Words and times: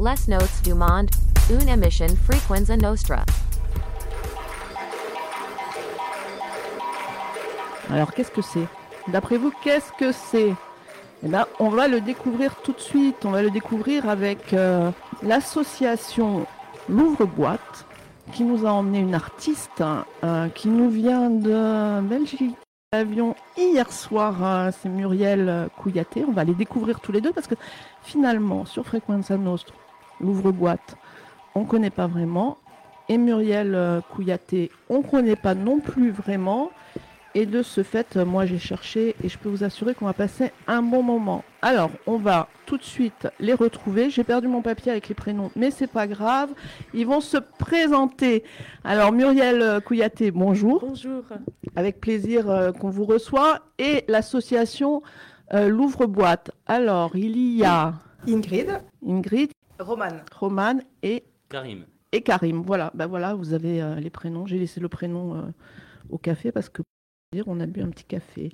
Les 0.00 0.32
notes 0.32 0.62
du 0.62 0.74
monde, 0.74 1.10
une 1.50 1.68
émission 1.68 2.06
frequenza 2.24 2.76
nostra. 2.76 3.24
Alors, 7.90 8.12
qu'est-ce 8.12 8.30
que 8.30 8.40
c'est? 8.40 8.68
D'après 9.08 9.38
vous, 9.38 9.52
qu'est-ce 9.64 9.90
que 9.98 10.12
c'est? 10.12 10.54
Eh 11.24 11.28
bien, 11.28 11.46
on 11.58 11.70
va 11.70 11.88
le 11.88 12.00
découvrir 12.00 12.54
tout 12.62 12.72
de 12.74 12.80
suite. 12.80 13.24
On 13.24 13.32
va 13.32 13.42
le 13.42 13.50
découvrir 13.50 14.08
avec 14.08 14.52
euh, 14.52 14.92
l'association 15.24 16.46
Louvre-Boîte, 16.88 17.84
qui 18.32 18.44
nous 18.44 18.66
a 18.66 18.70
emmené 18.70 19.00
une 19.00 19.16
artiste 19.16 19.80
hein, 19.80 20.04
euh, 20.22 20.48
qui 20.48 20.68
nous 20.68 20.90
vient 20.90 21.28
de 21.28 22.00
Belgique. 22.02 22.54
L'avion 22.92 23.34
hier 23.56 23.90
soir, 23.90 24.36
euh, 24.44 24.70
c'est 24.80 24.88
Muriel 24.88 25.68
Couillaté. 25.76 26.24
On 26.24 26.32
va 26.32 26.44
les 26.44 26.54
découvrir 26.54 27.00
tous 27.00 27.10
les 27.10 27.20
deux 27.20 27.32
parce 27.32 27.48
que 27.48 27.56
finalement, 28.02 28.64
sur 28.64 28.86
Frequenza 28.86 29.36
Nostra, 29.36 29.74
Louvre-Boîte, 30.20 30.96
on 31.54 31.60
ne 31.60 31.66
connaît 31.66 31.90
pas 31.90 32.06
vraiment. 32.06 32.58
Et 33.08 33.18
Muriel 33.18 33.74
euh, 33.74 34.00
Couillaté, 34.00 34.70
on 34.88 34.98
ne 34.98 35.02
connaît 35.02 35.36
pas 35.36 35.54
non 35.54 35.80
plus 35.80 36.10
vraiment. 36.10 36.70
Et 37.34 37.46
de 37.46 37.62
ce 37.62 37.82
fait, 37.82 38.16
euh, 38.16 38.24
moi 38.24 38.46
j'ai 38.46 38.58
cherché 38.58 39.14
et 39.22 39.28
je 39.28 39.38
peux 39.38 39.48
vous 39.48 39.64
assurer 39.64 39.94
qu'on 39.94 40.06
va 40.06 40.12
passer 40.12 40.50
un 40.66 40.82
bon 40.82 41.02
moment. 41.02 41.44
Alors, 41.62 41.90
on 42.06 42.16
va 42.16 42.48
tout 42.66 42.76
de 42.76 42.84
suite 42.84 43.28
les 43.40 43.54
retrouver. 43.54 44.10
J'ai 44.10 44.24
perdu 44.24 44.46
mon 44.46 44.62
papier 44.62 44.92
avec 44.92 45.08
les 45.08 45.14
prénoms, 45.14 45.50
mais 45.56 45.70
c'est 45.70 45.86
pas 45.86 46.06
grave. 46.06 46.50
Ils 46.94 47.06
vont 47.06 47.20
se 47.20 47.38
présenter. 47.58 48.44
Alors, 48.84 49.10
Muriel 49.10 49.62
euh, 49.62 49.80
Couillaté, 49.80 50.30
bonjour. 50.30 50.84
Bonjour. 50.86 51.24
Avec 51.76 52.00
plaisir 52.00 52.50
euh, 52.50 52.72
qu'on 52.72 52.90
vous 52.90 53.04
reçoit. 53.04 53.60
Et 53.78 54.04
l'association 54.06 55.02
euh, 55.54 55.68
Louvre-Boîte. 55.68 56.50
Alors, 56.66 57.16
il 57.16 57.56
y 57.56 57.64
a 57.64 57.94
Ingrid, 58.28 58.80
Ingrid, 59.06 59.50
Roman. 59.78 60.16
Romane 60.34 60.82
et, 61.02 61.24
Karim. 61.48 61.84
et 62.12 62.22
Karim. 62.22 62.62
Voilà, 62.62 62.90
ben 62.94 63.06
voilà, 63.06 63.34
vous 63.34 63.52
avez 63.52 63.82
euh, 63.82 63.96
les 63.96 64.10
prénoms. 64.10 64.46
J'ai 64.46 64.58
laissé 64.58 64.80
le 64.80 64.88
prénom 64.88 65.36
euh, 65.36 65.42
au 66.10 66.18
café 66.18 66.52
parce 66.52 66.68
que 66.68 66.82
dire, 67.32 67.44
on 67.46 67.60
a 67.60 67.66
bu 67.66 67.82
un 67.82 67.90
petit 67.90 68.04
café. 68.04 68.52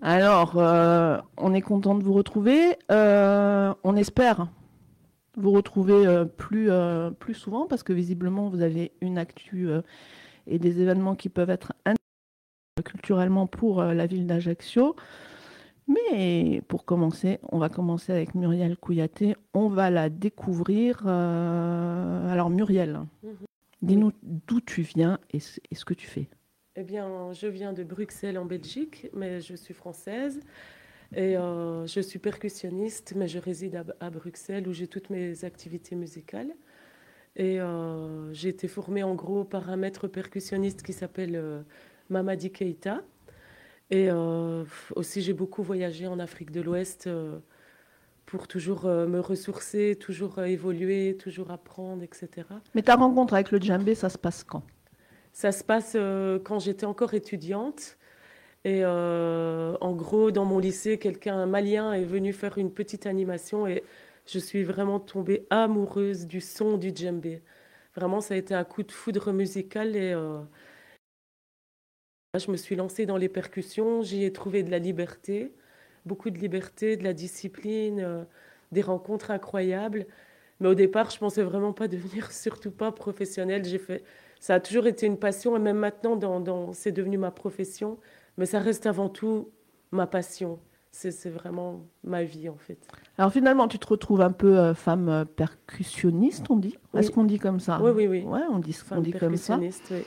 Alors, 0.00 0.56
euh, 0.56 1.18
on 1.36 1.52
est 1.54 1.60
content 1.60 1.94
de 1.94 2.02
vous 2.02 2.14
retrouver. 2.14 2.76
Euh, 2.90 3.74
on 3.84 3.96
espère 3.96 4.48
vous 5.36 5.52
retrouver 5.52 6.06
euh, 6.06 6.24
plus, 6.24 6.70
euh, 6.70 7.10
plus 7.10 7.34
souvent 7.34 7.66
parce 7.66 7.82
que 7.82 7.92
visiblement, 7.92 8.48
vous 8.48 8.62
avez 8.62 8.92
une 9.00 9.18
actu 9.18 9.68
euh, 9.68 9.82
et 10.46 10.58
des 10.58 10.80
événements 10.80 11.14
qui 11.14 11.28
peuvent 11.28 11.50
être 11.50 11.72
intéressants 11.84 11.96
culturellement 12.84 13.46
pour 13.46 13.80
euh, 13.80 13.92
la 13.94 14.06
ville 14.06 14.26
d'Ajaccio. 14.26 14.96
Mais 15.92 16.62
pour 16.68 16.84
commencer, 16.84 17.38
on 17.50 17.58
va 17.58 17.68
commencer 17.68 18.12
avec 18.12 18.34
Muriel 18.36 18.76
Couillaté. 18.76 19.34
On 19.54 19.68
va 19.68 19.90
la 19.90 20.08
découvrir. 20.08 21.02
euh, 21.06 22.32
Alors, 22.32 22.48
Muriel, 22.50 23.00
Mhm. 23.24 23.36
dis-nous 23.82 24.12
d'où 24.22 24.60
tu 24.60 24.82
viens 24.82 25.18
et 25.32 25.40
ce 25.40 25.58
et 25.70 25.74
ce 25.74 25.84
que 25.84 25.94
tu 25.94 26.06
fais. 26.06 26.28
Eh 26.76 26.84
bien, 26.84 27.32
je 27.32 27.48
viens 27.48 27.72
de 27.72 27.82
Bruxelles 27.82 28.38
en 28.38 28.44
Belgique, 28.44 29.08
mais 29.14 29.40
je 29.40 29.56
suis 29.56 29.74
française. 29.74 30.40
Et 31.16 31.36
euh, 31.36 31.86
je 31.86 32.00
suis 32.00 32.20
percussionniste, 32.20 33.14
mais 33.16 33.26
je 33.26 33.40
réside 33.40 33.74
à, 33.74 33.84
à 34.06 34.10
Bruxelles 34.10 34.68
où 34.68 34.72
j'ai 34.72 34.86
toutes 34.86 35.10
mes 35.10 35.44
activités 35.44 35.96
musicales. 35.96 36.52
Et 37.34 37.60
euh, 37.60 38.32
j'ai 38.32 38.50
été 38.50 38.68
formée 38.68 39.02
en 39.02 39.16
gros 39.16 39.42
par 39.42 39.70
un 39.70 39.76
maître 39.76 40.06
percussionniste 40.06 40.82
qui 40.82 40.92
s'appelle 40.92 41.64
Mamadi 42.10 42.52
Keita. 42.52 43.02
Et 43.90 44.08
euh, 44.08 44.64
aussi, 44.94 45.20
j'ai 45.20 45.32
beaucoup 45.32 45.62
voyagé 45.62 46.06
en 46.06 46.20
Afrique 46.20 46.52
de 46.52 46.60
l'Ouest 46.60 47.08
euh, 47.08 47.38
pour 48.24 48.46
toujours 48.46 48.86
euh, 48.86 49.06
me 49.06 49.18
ressourcer, 49.18 49.96
toujours 49.98 50.38
évoluer, 50.40 51.16
toujours 51.18 51.50
apprendre, 51.50 52.04
etc. 52.04 52.46
Mais 52.74 52.82
ta 52.82 52.94
rencontre 52.94 53.34
avec 53.34 53.50
le 53.50 53.58
djembé, 53.58 53.96
ça 53.96 54.08
se 54.08 54.18
passe 54.18 54.44
quand? 54.44 54.62
Ça 55.32 55.50
se 55.52 55.62
passe 55.62 55.96
quand 56.44 56.58
j'étais 56.58 56.86
encore 56.86 57.14
étudiante. 57.14 57.96
Et 58.64 58.84
en 58.84 59.92
gros, 59.92 60.32
dans 60.32 60.44
mon 60.44 60.58
lycée, 60.58 60.98
quelqu'un, 60.98 61.36
un 61.36 61.46
malien, 61.46 61.92
est 61.92 62.04
venu 62.04 62.32
faire 62.32 62.58
une 62.58 62.72
petite 62.72 63.06
animation 63.06 63.64
et 63.68 63.84
je 64.26 64.40
suis 64.40 64.64
vraiment 64.64 64.98
tombée 64.98 65.46
amoureuse 65.48 66.26
du 66.26 66.40
son 66.40 66.76
du 66.76 66.90
djembé. 66.92 67.42
Vraiment, 67.94 68.20
ça 68.20 68.34
a 68.34 68.36
été 68.36 68.52
un 68.52 68.64
coup 68.64 68.82
de 68.82 68.90
foudre 68.90 69.32
musical 69.32 69.94
et 69.94 70.12
je 72.38 72.50
me 72.50 72.56
suis 72.56 72.76
lancée 72.76 73.06
dans 73.06 73.16
les 73.16 73.28
percussions. 73.28 74.02
J'y 74.02 74.24
ai 74.24 74.32
trouvé 74.32 74.62
de 74.62 74.70
la 74.70 74.78
liberté, 74.78 75.52
beaucoup 76.06 76.30
de 76.30 76.38
liberté, 76.38 76.96
de 76.96 77.02
la 77.04 77.12
discipline, 77.12 78.00
euh, 78.00 78.22
des 78.70 78.82
rencontres 78.82 79.30
incroyables. 79.32 80.06
Mais 80.60 80.68
au 80.68 80.74
départ, 80.74 81.10
je 81.10 81.18
pensais 81.18 81.42
vraiment 81.42 81.72
pas 81.72 81.88
devenir, 81.88 82.30
surtout 82.32 82.70
pas 82.70 82.92
professionnelle. 82.92 83.64
J'ai 83.64 83.78
fait, 83.78 84.04
ça 84.38 84.54
a 84.54 84.60
toujours 84.60 84.86
été 84.86 85.06
une 85.06 85.18
passion 85.18 85.56
et 85.56 85.58
même 85.58 85.78
maintenant, 85.78 86.14
dans, 86.16 86.38
dans- 86.40 86.72
c'est 86.72 86.92
devenu 86.92 87.18
ma 87.18 87.32
profession. 87.32 87.98
Mais 88.38 88.46
ça 88.46 88.60
reste 88.60 88.86
avant 88.86 89.08
tout 89.08 89.48
ma 89.90 90.06
passion. 90.06 90.60
C'est 90.92 91.30
vraiment 91.30 91.84
ma 92.02 92.24
vie 92.24 92.48
en 92.48 92.56
fait. 92.56 92.78
Alors 93.16 93.32
finalement, 93.32 93.68
tu 93.68 93.78
te 93.78 93.86
retrouves 93.86 94.20
un 94.22 94.32
peu 94.32 94.58
euh, 94.58 94.74
femme 94.74 95.24
percussionniste, 95.36 96.46
on 96.50 96.56
dit? 96.56 96.76
Oui. 96.94 97.00
Est-ce 97.00 97.12
qu'on 97.12 97.22
dit 97.24 97.38
comme 97.38 97.60
ça? 97.60 97.80
Oui, 97.80 97.92
oui, 97.94 98.06
oui. 98.08 98.22
Ouais, 98.24 98.40
on 98.50 98.58
dit, 98.58 98.76
on 98.82 98.84
Femme 98.84 99.02
dit 99.02 99.12
comme 99.12 99.36
ça. 99.36 99.56
percussionniste, 99.56 99.84
oui. 99.92 100.02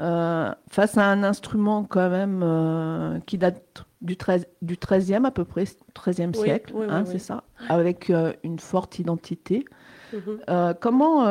Euh, 0.00 0.50
face 0.68 0.98
à 0.98 1.06
un 1.06 1.22
instrument 1.22 1.84
quand 1.84 2.10
même 2.10 2.42
euh, 2.42 3.18
qui 3.26 3.38
date 3.38 3.86
du, 4.02 4.16
13, 4.16 4.46
du 4.60 4.74
13e 4.76 5.24
à 5.24 5.30
peu 5.30 5.44
près, 5.44 5.64
13e 5.94 6.36
Oui, 6.36 6.42
siècle, 6.44 6.72
oui, 6.76 6.86
hein, 6.88 7.02
oui. 7.06 7.10
c'est 7.12 7.18
ça, 7.18 7.44
avec 7.68 8.10
euh, 8.10 8.32
une 8.44 8.58
forte 8.58 8.98
identité. 8.98 9.64
Mhm. 10.12 10.20
Euh, 10.50 10.74
comment, 10.78 11.24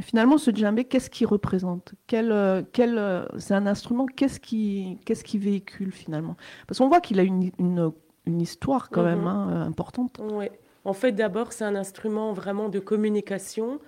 finalement, 0.00 0.38
ce 0.38 0.50
djembé, 0.50 0.84
qu'est-ce 0.84 1.10
qu'il 1.10 1.26
représente? 1.26 1.92
Quel, 2.06 2.64
quel, 2.72 3.26
C'est 3.38 3.54
un 3.54 3.66
instrument, 3.66 4.06
qu'est-ce 4.06 4.40
qui, 4.40 4.98
qu'est-ce 5.04 5.24
qui 5.24 5.38
véhicule 5.38 5.92
finalement? 5.92 6.36
Parce 6.66 6.78
qu'on 6.78 6.88
voit 6.88 7.00
qu'il 7.00 7.20
a 7.20 7.22
une, 7.22 7.50
une, 7.58 7.92
une 8.26 8.40
histoire 8.40 8.88
quand 8.90 9.02
Mhm. 9.02 9.08
même 9.08 9.26
hein, 9.26 9.62
importante. 9.66 10.20
Oui. 10.32 10.46
En 10.86 10.94
fait, 10.94 11.12
d'abord, 11.12 11.52
c'est 11.52 11.64
un 11.64 11.76
instrument 11.76 12.32
vraiment 12.32 12.70
de 12.70 12.78
communication. 12.78 13.78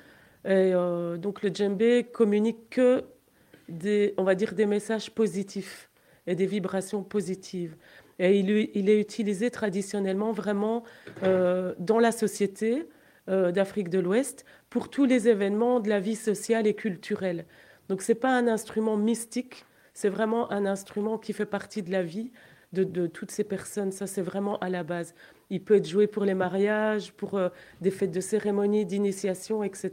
Et, 0.44 0.72
euh, 0.74 1.16
donc, 1.16 1.42
le 1.42 1.48
djembé 1.54 2.04
communique 2.04 2.68
que 2.68 3.04
des, 3.68 4.14
on 4.16 4.24
va 4.24 4.34
dire, 4.34 4.54
des 4.54 4.66
messages 4.66 5.10
positifs 5.10 5.90
et 6.26 6.34
des 6.34 6.46
vibrations 6.46 7.02
positives. 7.02 7.76
Et 8.18 8.38
il, 8.38 8.50
est- 8.50 8.70
il 8.74 8.88
est 8.88 9.00
utilisé 9.00 9.50
traditionnellement 9.50 10.32
vraiment 10.32 10.84
euh, 11.22 11.74
dans 11.78 11.98
la 11.98 12.12
société 12.12 12.86
euh, 13.28 13.50
d'Afrique 13.52 13.88
de 13.88 13.98
l'Ouest 13.98 14.44
pour 14.70 14.88
tous 14.90 15.04
les 15.04 15.28
événements 15.28 15.80
de 15.80 15.88
la 15.88 16.00
vie 16.00 16.16
sociale 16.16 16.66
et 16.66 16.74
culturelle. 16.74 17.46
Donc, 17.88 18.02
ce 18.02 18.12
n'est 18.12 18.18
pas 18.18 18.30
un 18.36 18.46
instrument 18.48 18.96
mystique, 18.96 19.64
c'est 19.94 20.08
vraiment 20.08 20.50
un 20.52 20.66
instrument 20.66 21.18
qui 21.18 21.32
fait 21.32 21.46
partie 21.46 21.82
de 21.82 21.90
la 21.90 22.02
vie 22.02 22.30
de, 22.72 22.84
de 22.84 23.06
toutes 23.06 23.30
ces 23.30 23.44
personnes. 23.44 23.92
Ça, 23.92 24.06
c'est 24.06 24.22
vraiment 24.22 24.58
à 24.60 24.70
la 24.70 24.82
base. 24.82 25.14
Il 25.50 25.62
peut 25.62 25.76
être 25.76 25.88
joué 25.88 26.06
pour 26.06 26.24
les 26.24 26.34
mariages, 26.34 27.12
pour 27.12 27.34
euh, 27.36 27.48
des 27.80 27.90
fêtes 27.90 28.12
de 28.12 28.20
cérémonie, 28.20 28.86
d'initiation, 28.86 29.62
etc. 29.62 29.92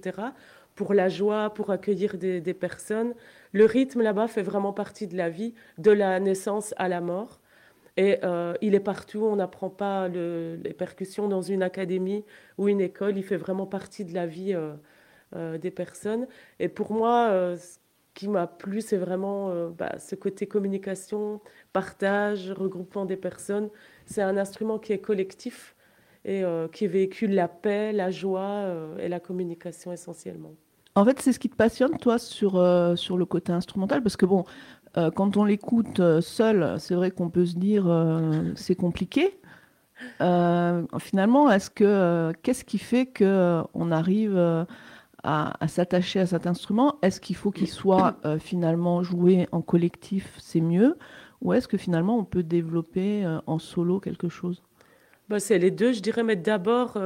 Pour 0.80 0.94
la 0.94 1.10
joie, 1.10 1.50
pour 1.54 1.72
accueillir 1.72 2.18
des, 2.18 2.54
personnes. 2.54 3.14
Le 3.52 3.66
rythme 3.66 4.02
là-bas 4.02 4.30
fait 4.30 4.44
vraiment 4.44 4.72
partie 4.72 5.08
de 5.08 5.18
la 5.18 5.30
vie, 5.30 5.54
de 5.78 5.92
la 5.92 6.22
naissance 6.22 6.74
à 6.78 6.88
la 6.88 7.02
mort. 7.02 7.42
Et 7.98 8.20
euh, 8.24 8.54
il 8.62 8.76
est 8.76 8.80
partout. 8.80 9.26
On 9.26 9.36
n'apprend 9.36 9.70
pas 9.70 10.08
le- 10.08 10.58
les 10.64 10.72
percussions 10.72 11.28
dans 11.28 11.42
une 11.42 11.64
académie 11.64 12.24
ou 12.58 12.70
une 12.70 12.80
école. 12.80 13.18
Il 13.18 13.24
fait 13.26 13.36
vraiment 13.36 13.66
partie 13.66 14.06
de 14.06 14.14
la 14.14 14.26
vie 14.26 14.54
euh, 14.54 14.74
euh, 15.36 15.58
des 15.58 15.70
personnes. 15.70 16.28
Et 16.60 16.70
pour 16.70 16.94
moi, 16.94 17.30
ce 17.58 17.78
qui 18.14 18.30
m'a 18.30 18.48
plu, 18.48 18.80
c'est 18.80 18.96
vraiment 18.96 19.70
bah, 19.72 20.00
ce 20.00 20.16
côté 20.16 20.48
communication, 20.48 21.42
partage, 21.74 22.52
regroupement 22.52 23.04
des 23.04 23.18
personnes. 23.18 23.70
C'est 24.06 24.22
un 24.22 24.38
instrument 24.38 24.80
qui 24.80 24.94
est 24.94 25.02
collectif 25.02 25.76
et 26.24 26.42
qui 26.72 26.88
véhicule 26.88 27.34
la 27.36 27.50
paix, 27.50 27.92
la 27.92 28.12
joie 28.12 28.74
et 29.00 29.10
la 29.10 29.20
communication 29.20 29.92
essentiellement. 29.92 30.56
En 31.00 31.06
fait, 31.06 31.22
c'est 31.22 31.32
ce 31.32 31.40
qui 31.40 31.50
te 31.50 31.56
passionne, 31.56 31.98
toi, 31.98 32.20
sur, 32.20 32.58
euh, 32.58 32.98
sur 32.98 33.18
le 33.18 33.24
côté 33.24 33.54
instrumental 33.54 34.04
Parce 34.04 34.18
que, 34.18 34.26
bon, 34.26 34.44
euh, 34.98 35.10
quand 35.12 35.38
on 35.38 35.46
l'écoute 35.46 36.02
euh, 36.02 36.20
seul, 36.20 36.76
c'est 36.78 36.94
vrai 36.94 37.10
qu'on 37.10 37.30
peut 37.30 37.46
se 37.46 37.56
dire 37.56 37.86
c'est 38.56 38.76
compliqué. 38.76 39.40
Finalement, 40.20 41.50
est-ce 41.50 41.70
que 41.70 42.34
qu'est-ce 42.44 42.66
qui 42.66 42.80
fait 42.80 43.06
que 43.06 43.62
on 43.74 43.92
arrive 43.92 44.38
à, 45.24 45.68
s'attacher 45.68 46.20
à 46.20 46.26
cet 46.26 46.48
instrument? 46.48 46.96
Est-ce 47.02 47.22
qu'il 47.22 47.38
faut 47.38 47.52
qu'il 47.52 47.70
soit 47.70 48.18
finalement 48.40 49.02
joué 49.02 49.48
en 49.54 49.62
collectif, 49.62 50.36
c'est 50.38 50.62
mieux? 50.62 50.98
Ou 51.42 51.54
est-ce 51.54 51.70
que 51.70 51.78
finalement 51.78 52.18
on 52.18 52.26
peut 52.26 52.44
développer 52.44 53.26
en 53.46 53.60
solo 53.60 54.02
quelque 54.02 54.28
chose? 54.28 54.62
Bah, 55.30 55.40
c'est 55.40 55.60
les 55.60 55.72
deux, 55.72 55.94
je 55.94 56.02
dirais, 56.02 56.24
mais 56.24 56.38
d'abord, 56.38 56.98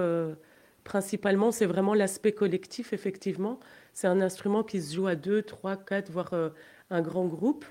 principalement, 0.83 1.51
c'est 1.51 1.65
vraiment 1.65 1.95
l'aspect 1.95 2.31
collectif, 2.31 2.93
effectivement. 2.93 3.59
C'est 3.93 4.07
un 4.07 4.21
instrument 4.21 4.63
qui 4.63 4.81
se 4.81 4.95
joue 4.95 5.07
à 5.07 5.15
deux, 5.15 5.43
trois, 5.43 5.77
quatre, 5.77 6.11
voire 6.11 6.33
euh, 6.33 6.49
un 6.89 7.01
grand 7.01 7.25
groupe. 7.25 7.65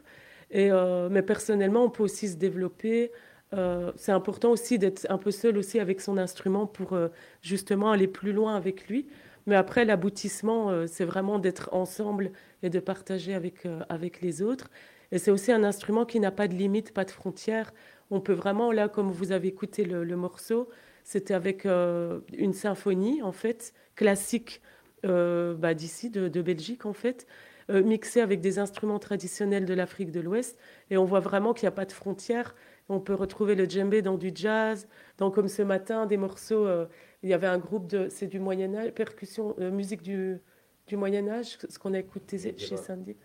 Et, 0.50 0.70
euh, 0.70 1.08
mais 1.10 1.22
personnellement, 1.22 1.84
on 1.84 1.90
peut 1.90 2.04
aussi 2.04 2.28
se 2.28 2.36
développer 2.36 3.10
euh, 3.54 3.92
c'est 3.96 4.12
important 4.12 4.50
aussi 4.50 4.78
d'être 4.78 5.06
un 5.10 5.18
peu 5.18 5.30
seul 5.30 5.58
aussi 5.58 5.78
avec 5.78 6.00
son 6.00 6.16
instrument 6.16 6.66
pour 6.66 6.96
justement 7.42 7.90
aller 7.90 8.08
plus 8.08 8.32
loin 8.32 8.56
avec 8.56 8.88
lui. 8.88 9.08
Mais 9.44 9.56
après, 9.56 9.84
l'aboutissement, 9.84 10.86
c'est 10.86 11.04
vraiment 11.04 11.38
d'être 11.38 11.68
ensemble 11.72 12.30
et 12.62 12.70
de 12.70 12.80
partager 12.80 13.34
avec, 13.34 13.68
avec 13.90 14.22
les 14.22 14.40
autres. 14.40 14.70
Et 15.10 15.18
c'est 15.18 15.30
aussi 15.30 15.52
un 15.52 15.64
instrument 15.64 16.06
qui 16.06 16.18
n'a 16.18 16.30
pas 16.30 16.48
de 16.48 16.54
limite, 16.54 16.94
pas 16.94 17.04
de 17.04 17.10
frontières. 17.10 17.74
On 18.10 18.22
peut 18.22 18.32
vraiment, 18.32 18.72
là, 18.72 18.88
comme 18.88 19.10
vous 19.10 19.32
avez 19.32 19.48
écouté 19.48 19.84
le, 19.84 20.16
morceau, 20.16 20.70
c'était 21.04 21.34
avec 21.34 21.66
une 21.66 22.54
symphonie, 22.54 23.20
en 23.20 23.32
fait, 23.32 23.74
classique 23.96 24.62
bah, 25.04 25.74
d'ici, 25.74 26.10
de, 26.10 26.28
de, 26.28 26.42
Belgique, 26.42 26.86
en 26.86 26.92
fait, 26.92 27.26
mixée 27.68 28.20
avec 28.20 28.40
des 28.40 28.58
instruments 28.58 28.98
traditionnels 28.98 29.64
de 29.64 29.74
l'Afrique 29.74 30.10
de 30.10 30.20
l'Ouest. 30.20 30.58
Et 30.90 30.96
on 30.96 31.04
voit 31.04 31.20
vraiment 31.20 31.54
qu'il 31.54 31.64
n'y 31.66 31.72
a 31.72 31.76
pas 31.76 31.86
de 31.86 31.92
frontières. 31.92 32.54
On 32.88 33.00
peut 33.00 33.14
retrouver 33.14 33.54
le 33.54 33.64
djembé 33.64 34.02
dans 34.02 34.18
du 34.18 34.32
jazz, 34.34 34.86
dans 35.18 35.30
comme 35.30 35.48
ce 35.48 35.62
matin 35.62 36.06
des 36.06 36.16
morceaux. 36.16 36.66
Euh, 36.66 36.86
il 37.22 37.30
y 37.30 37.34
avait 37.34 37.46
un 37.46 37.58
groupe 37.58 37.86
de, 37.86 38.08
c'est 38.10 38.26
du 38.26 38.40
Moyen 38.40 38.74
Âge, 38.74 38.90
percussion, 38.92 39.54
euh, 39.60 39.70
musique 39.70 40.02
du, 40.02 40.38
du 40.86 40.96
Moyen 40.96 41.28
Âge, 41.28 41.58
ce 41.68 41.78
qu'on 41.78 41.94
a 41.94 41.98
écouté 41.98 42.38
chez 42.58 42.76
Sandy. 42.76 43.16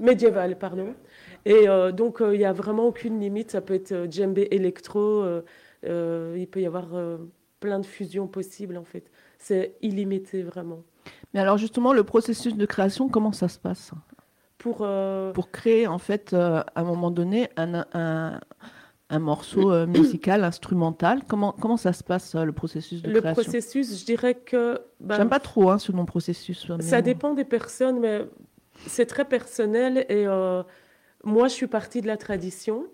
Médiéval, 0.00 0.58
pardon. 0.58 0.94
Et 1.44 1.68
euh, 1.68 1.92
donc 1.92 2.18
il 2.20 2.38
n'y 2.38 2.44
a 2.44 2.52
vraiment 2.52 2.86
aucune 2.86 3.20
limite. 3.20 3.50
Ça 3.50 3.60
peut 3.60 3.74
être 3.74 4.10
djembé 4.10 4.48
électro. 4.50 5.24
il 5.84 6.48
peut 6.50 6.60
y 6.60 6.66
avoir 6.66 6.88
plein 7.60 7.78
de 7.78 7.86
fusions 7.86 8.26
possibles 8.26 8.76
en 8.76 8.84
fait. 8.84 9.10
C'est 9.38 9.76
illimité 9.82 10.42
vraiment. 10.42 10.82
Mais 11.34 11.40
alors 11.40 11.58
justement, 11.58 11.92
le 11.92 12.04
processus 12.04 12.56
de 12.56 12.66
création, 12.66 13.08
comment 13.08 13.32
ça 13.32 13.48
se 13.48 13.58
passe? 13.58 13.92
Pour, 14.58 14.86
pour 15.34 15.50
créer 15.52 15.86
en 15.86 15.98
fait 15.98 16.34
à 16.34 16.64
un 16.74 16.82
moment 16.82 17.12
donné 17.12 17.48
un, 17.56 17.84
un, 17.92 18.40
un 19.10 19.18
morceau 19.18 19.72
euh, 19.72 19.86
musical, 19.86 20.44
instrumental? 20.44 21.22
Comment, 21.26 21.52
comment 21.52 21.76
ça 21.76 21.92
se 21.92 22.04
passe, 22.04 22.34
euh, 22.34 22.44
le 22.44 22.52
processus 22.52 23.02
de 23.02 23.08
création? 23.08 23.28
Le 23.28 23.44
processus, 23.44 24.00
je 24.00 24.04
dirais 24.04 24.34
que... 24.34 24.80
Ben, 25.00 25.16
J'aime 25.16 25.28
pas 25.28 25.40
trop 25.40 25.70
hein, 25.70 25.78
ce 25.78 25.92
nom 25.92 26.04
processus. 26.04 26.70
Ça 26.80 27.02
dépend 27.02 27.34
des 27.34 27.44
personnes, 27.44 28.00
mais 28.00 28.26
c'est 28.86 29.06
très 29.06 29.24
personnel. 29.24 30.04
Et 30.08 30.26
euh, 30.26 30.62
moi, 31.24 31.48
je 31.48 31.54
suis 31.54 31.66
partie 31.66 32.00
de 32.00 32.06
la 32.06 32.16
tradition. 32.16 32.86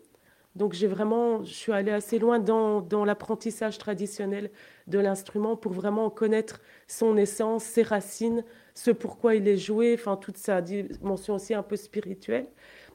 Donc, 0.55 0.73
j'ai 0.73 0.87
vraiment, 0.87 1.43
je 1.43 1.53
suis 1.53 1.73
allée 1.73 1.91
assez 1.91 2.19
loin 2.19 2.39
dans, 2.39 2.81
dans 2.81 3.05
l'apprentissage 3.05 3.79
traditionnel 3.79 4.51
de 4.87 4.99
l'instrument 4.99 5.56
pour 5.56 5.73
vraiment 5.73 6.11
connaître 6.11 6.61
son 6.87 7.17
essence, 7.17 7.65
ses 7.65 7.83
racines, 7.83 8.45
ce 8.75 8.91
pourquoi 8.91 9.35
il 9.35 9.49
est 9.49 9.56
joué, 9.56 9.95
enfin, 9.99 10.17
toute 10.17 10.37
sa 10.37 10.61
dimension 10.61 11.35
aussi 11.35 11.55
un 11.55 11.62
peu 11.62 11.77
spirituelle. 11.77 12.47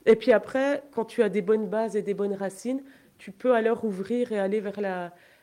Et 0.05 0.15
puis 0.15 0.31
après, 0.31 0.83
quand 0.93 1.05
tu 1.05 1.21
as 1.21 1.29
des 1.29 1.41
bonnes 1.41 1.67
bases 1.67 1.95
et 1.95 2.01
des 2.01 2.13
bonnes 2.13 2.33
racines, 2.33 2.81
tu 3.17 3.31
peux 3.31 3.53
alors 3.53 3.83
ouvrir 3.85 4.31
et 4.31 4.39
aller 4.39 4.59
vers 4.61 4.79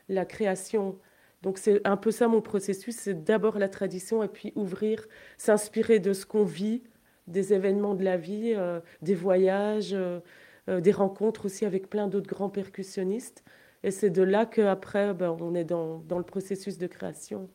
la, 0.08 0.24
création. 0.24 0.98
Donc 1.42 1.58
c'est 1.58 1.86
un 1.86 1.96
peu 1.96 2.10
ça 2.10 2.26
mon 2.28 2.40
processus, 2.40 2.96
c'est 2.96 3.24
d'abord 3.24 3.58
la 3.58 3.68
tradition 3.68 4.22
et 4.22 4.28
puis 4.28 4.52
ouvrir, 4.56 5.06
s'inspirer 5.36 6.00
de 6.00 6.12
ce 6.12 6.26
qu'on 6.26 6.44
vit, 6.44 6.82
des 7.26 7.52
événements 7.52 7.94
de 7.94 8.04
la 8.04 8.16
vie, 8.16 8.54
euh, 8.56 8.80
des 9.02 9.14
voyages, 9.14 9.92
euh, 9.92 10.20
des 10.68 10.92
rencontres 10.92 11.46
aussi 11.46 11.64
avec 11.64 11.88
plein 11.88 12.08
d'autres 12.08 12.28
grands 12.28 12.48
percussionnistes. 12.48 13.44
Et 13.84 13.90
c'est 13.90 14.10
de 14.10 14.22
là 14.22 14.46
qu'après, 14.46 15.14
ben, 15.14 15.36
on 15.40 15.54
est 15.54 15.64
dans, 15.64 16.02
le 16.08 16.22
processus 16.22 16.76
de 16.78 16.86
création. 16.86 17.48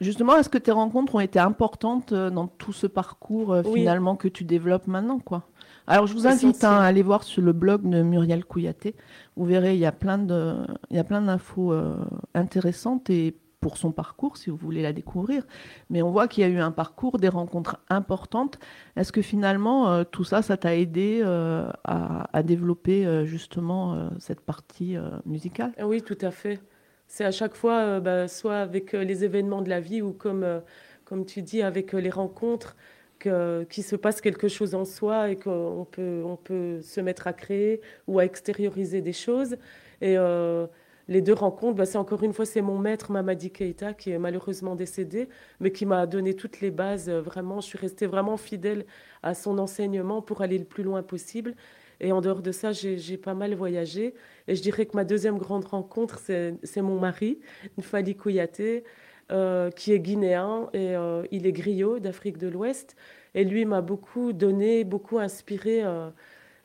Justement, 0.00 0.36
est-ce 0.36 0.48
que 0.48 0.58
tes 0.58 0.70
rencontres 0.70 1.14
ont 1.14 1.20
été 1.20 1.38
importantes 1.38 2.12
dans 2.12 2.46
tout 2.46 2.72
ce 2.72 2.86
parcours 2.86 3.56
finalement 3.74 4.16
que 4.16 4.28
tu 4.28 4.44
développes 4.44 4.86
maintenant 4.86 5.18
quoi? 5.18 5.46
Alors, 5.90 6.06
je 6.06 6.14
vous 6.14 6.28
invite 6.28 6.62
hein, 6.62 6.78
à 6.78 6.84
aller 6.84 7.02
voir 7.02 7.24
sur 7.24 7.42
le 7.42 7.52
blog 7.52 7.82
de 7.82 8.02
Muriel 8.02 8.44
Couillaté. 8.44 8.94
Vous 9.36 9.44
verrez, 9.44 9.74
il 9.74 9.80
y 9.80 9.86
a 9.86 9.92
plein 9.92 10.18
de, 10.18 10.54
il 10.90 10.96
y 10.96 11.00
a 11.00 11.04
plein 11.04 11.20
d'infos 11.20 11.72
euh, 11.72 11.96
intéressantes 12.32 13.10
et 13.10 13.36
pour 13.60 13.76
son 13.76 13.92
parcours, 13.92 14.36
si 14.36 14.50
vous 14.50 14.56
voulez 14.56 14.82
la 14.82 14.92
découvrir. 14.92 15.46
Mais 15.90 16.02
on 16.02 16.10
voit 16.10 16.28
qu'il 16.28 16.42
y 16.42 16.46
a 16.46 16.50
eu 16.50 16.58
un 16.58 16.70
parcours, 16.70 17.18
des 17.18 17.28
rencontres 17.28 17.78
importantes. 17.88 18.58
Est-ce 18.96 19.12
que 19.12 19.22
finalement, 19.22 19.90
euh, 19.90 20.04
tout 20.04 20.24
ça, 20.24 20.42
ça 20.42 20.56
t'a 20.56 20.74
aidé 20.76 21.20
euh, 21.22 21.70
à, 21.84 22.42
développer 22.42 23.26
justement 23.26 24.10
cette 24.18 24.40
partie 24.40 24.96
musicale? 25.26 25.72
Oui, 25.82 26.00
tout 26.00 26.16
à 26.22 26.30
fait. 26.30 26.58
C'est 27.06 27.24
à 27.24 27.30
chaque 27.30 27.54
fois, 27.54 28.00
bah, 28.00 28.28
soit 28.28 28.56
avec 28.56 28.92
les 28.92 29.24
événements 29.24 29.60
de 29.60 29.68
la 29.68 29.80
vie 29.80 30.00
ou 30.00 30.12
comme, 30.12 30.62
comme 31.04 31.26
tu 31.26 31.42
dis, 31.42 31.60
avec 31.60 31.92
les 31.92 32.08
rencontres 32.10 32.76
qu'il 33.20 33.84
se 33.84 33.96
passe 33.96 34.20
quelque 34.20 34.48
chose 34.48 34.74
en 34.74 34.84
soi 34.84 35.30
et 35.30 35.36
qu'on 35.36 35.86
peut, 35.90 36.22
on 36.24 36.36
peut 36.36 36.80
se 36.80 37.00
mettre 37.00 37.26
à 37.26 37.32
créer 37.32 37.80
ou 38.06 38.18
à 38.18 38.24
extérioriser 38.24 39.02
des 39.02 39.12
choses. 39.12 39.56
Et 40.00 40.16
euh, 40.16 40.66
les 41.10 41.22
deux 41.22 41.34
rencontres, 41.34 41.74
bah, 41.74 41.86
c'est 41.86 41.98
encore 41.98 42.22
une 42.22 42.32
fois, 42.32 42.46
c'est 42.46 42.62
mon 42.62 42.78
maître 42.78 43.10
Mamadi 43.10 43.50
Keita 43.50 43.94
qui 43.94 44.10
est 44.12 44.18
malheureusement 44.18 44.76
décédé, 44.76 45.28
mais 45.58 45.72
qui 45.72 45.84
m'a 45.84 46.06
donné 46.06 46.34
toutes 46.34 46.60
les 46.60 46.70
bases. 46.70 47.08
Euh, 47.08 47.20
vraiment, 47.20 47.60
je 47.60 47.66
suis 47.66 47.78
restée 47.78 48.06
vraiment 48.06 48.36
fidèle 48.36 48.86
à 49.24 49.34
son 49.34 49.58
enseignement 49.58 50.22
pour 50.22 50.40
aller 50.40 50.56
le 50.56 50.64
plus 50.64 50.84
loin 50.84 51.02
possible. 51.02 51.56
Et 51.98 52.12
en 52.12 52.20
dehors 52.20 52.42
de 52.42 52.52
ça, 52.52 52.70
j'ai 52.70 53.16
pas 53.18 53.34
mal 53.34 53.54
voyagé. 53.54 54.14
Et 54.46 54.54
je 54.54 54.62
dirais 54.62 54.86
que 54.86 54.96
ma 54.96 55.04
deuxième 55.04 55.36
grande 55.36 55.64
rencontre, 55.64 56.20
c'est 56.20 56.80
mon 56.80 56.98
mari, 57.00 57.40
Nfali 57.76 58.16
Kouyaté, 58.16 58.84
euh, 59.32 59.70
qui 59.72 59.92
est 59.92 59.98
guinéen 59.98 60.70
et 60.72 60.94
euh, 60.96 61.24
il 61.30 61.46
est 61.46 61.52
griot 61.52 61.98
d'Afrique 61.98 62.38
de 62.38 62.48
l'Ouest. 62.48 62.94
Et 63.34 63.44
lui 63.44 63.64
m'a 63.64 63.82
beaucoup 63.82 64.32
donné, 64.32 64.84
beaucoup 64.84 65.18
inspiré. 65.18 65.82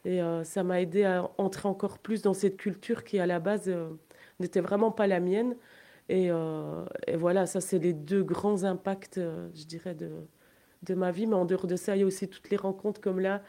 Et 0.05 0.21
ça 0.43 0.63
m'a 0.63 0.81
aidé 0.81 1.03
à 1.03 1.29
entrer 1.37 1.67
encore 1.67 1.97
plus 1.97 2.21
dans 2.21 2.33
cette 2.33 2.57
culture 2.57 3.03
qui, 3.03 3.19
à 3.19 3.25
la 3.25 3.39
base, 3.39 3.69
n'était 4.39 4.61
vraiment 4.61 4.91
pas 4.91 5.07
la 5.07 5.19
mienne. 5.19 5.55
Et, 6.07 6.27
et 6.27 7.15
voilà, 7.17 7.47
ça, 7.47 7.61
c'est 7.61 7.79
les 7.79 7.93
deux 7.93 8.23
grands 8.23 8.63
impacts, 8.63 9.19
je 9.19 9.65
dirais, 9.65 9.95
de, 9.95 10.11
de 10.83 10.93
ma 10.93 11.11
vie. 11.11 11.25
Mais 11.25 11.35
en 11.35 11.45
dehors 11.45 11.65
de 11.65 11.75
ça, 11.75 11.95
il 11.95 12.01
y 12.01 12.03
a 12.03 12.05
aussi 12.05 12.27
toutes 12.27 12.49
les 12.51 12.57
rencontres 12.57 13.01
comme 13.01 13.19
là 13.19 13.41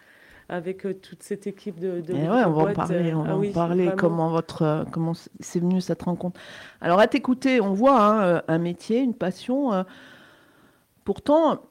avec 0.49 0.87
euh, 0.87 0.95
toute 0.95 1.23
cette 1.23 1.47
équipe 1.47 1.81
de, 1.81 2.01
de 2.01 2.15
eh 2.15 2.29
ouais, 2.29 2.45
on 2.45 2.53
va 2.53 2.71
en 2.71 2.73
parler, 2.73 3.15
on 3.15 3.23
va 3.23 3.37
en 3.37 3.53
parler 3.53 3.91
comment 3.97 4.31
votre 4.31 4.63
euh, 4.63 4.85
comment 4.93 5.13
c'est 5.41 5.61
venu 5.61 5.81
cette 5.81 6.03
rencontre. 6.03 6.41
Alors 6.81 7.01
à 7.01 7.09
t'écouter, 7.09 7.61
on 7.61 7.73
voit 7.73 8.01
hein, 8.01 8.23
euh, 8.23 8.41
un 8.49 8.59
métier, 8.59 9.01
une 9.01 9.15
passion. 9.15 9.85
pourtant, 11.05 11.63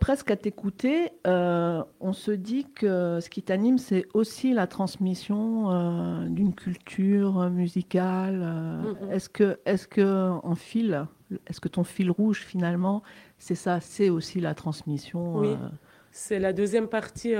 presque 0.00 0.30
à 0.30 0.36
t'écouter, 0.36 1.10
on 1.24 2.12
se 2.12 2.30
dit 2.30 2.66
que 2.74 3.18
ce 3.20 3.28
qui 3.28 3.42
t'anime, 3.42 3.78
c'est 3.78 4.06
aussi 4.14 4.52
la 4.52 4.66
transmission 4.66 6.26
d'une 6.28 6.54
culture 6.54 7.50
musicale. 7.50 8.40
Mm-hmm. 8.40 9.10
Est-ce 9.10 9.28
que, 9.28 9.58
est-ce 9.64 9.88
que 9.88 10.30
en 10.30 10.54
fil, 10.54 11.06
est-ce 11.46 11.60
que 11.60 11.68
ton 11.68 11.84
fil 11.84 12.10
rouge 12.10 12.40
finalement, 12.40 13.02
c'est 13.38 13.54
ça, 13.54 13.80
c'est 13.80 14.10
aussi 14.10 14.40
la 14.40 14.54
transmission 14.54 15.36
Oui, 15.36 15.56
c'est 16.10 16.38
la 16.38 16.52
deuxième 16.52 16.88
partie 16.88 17.34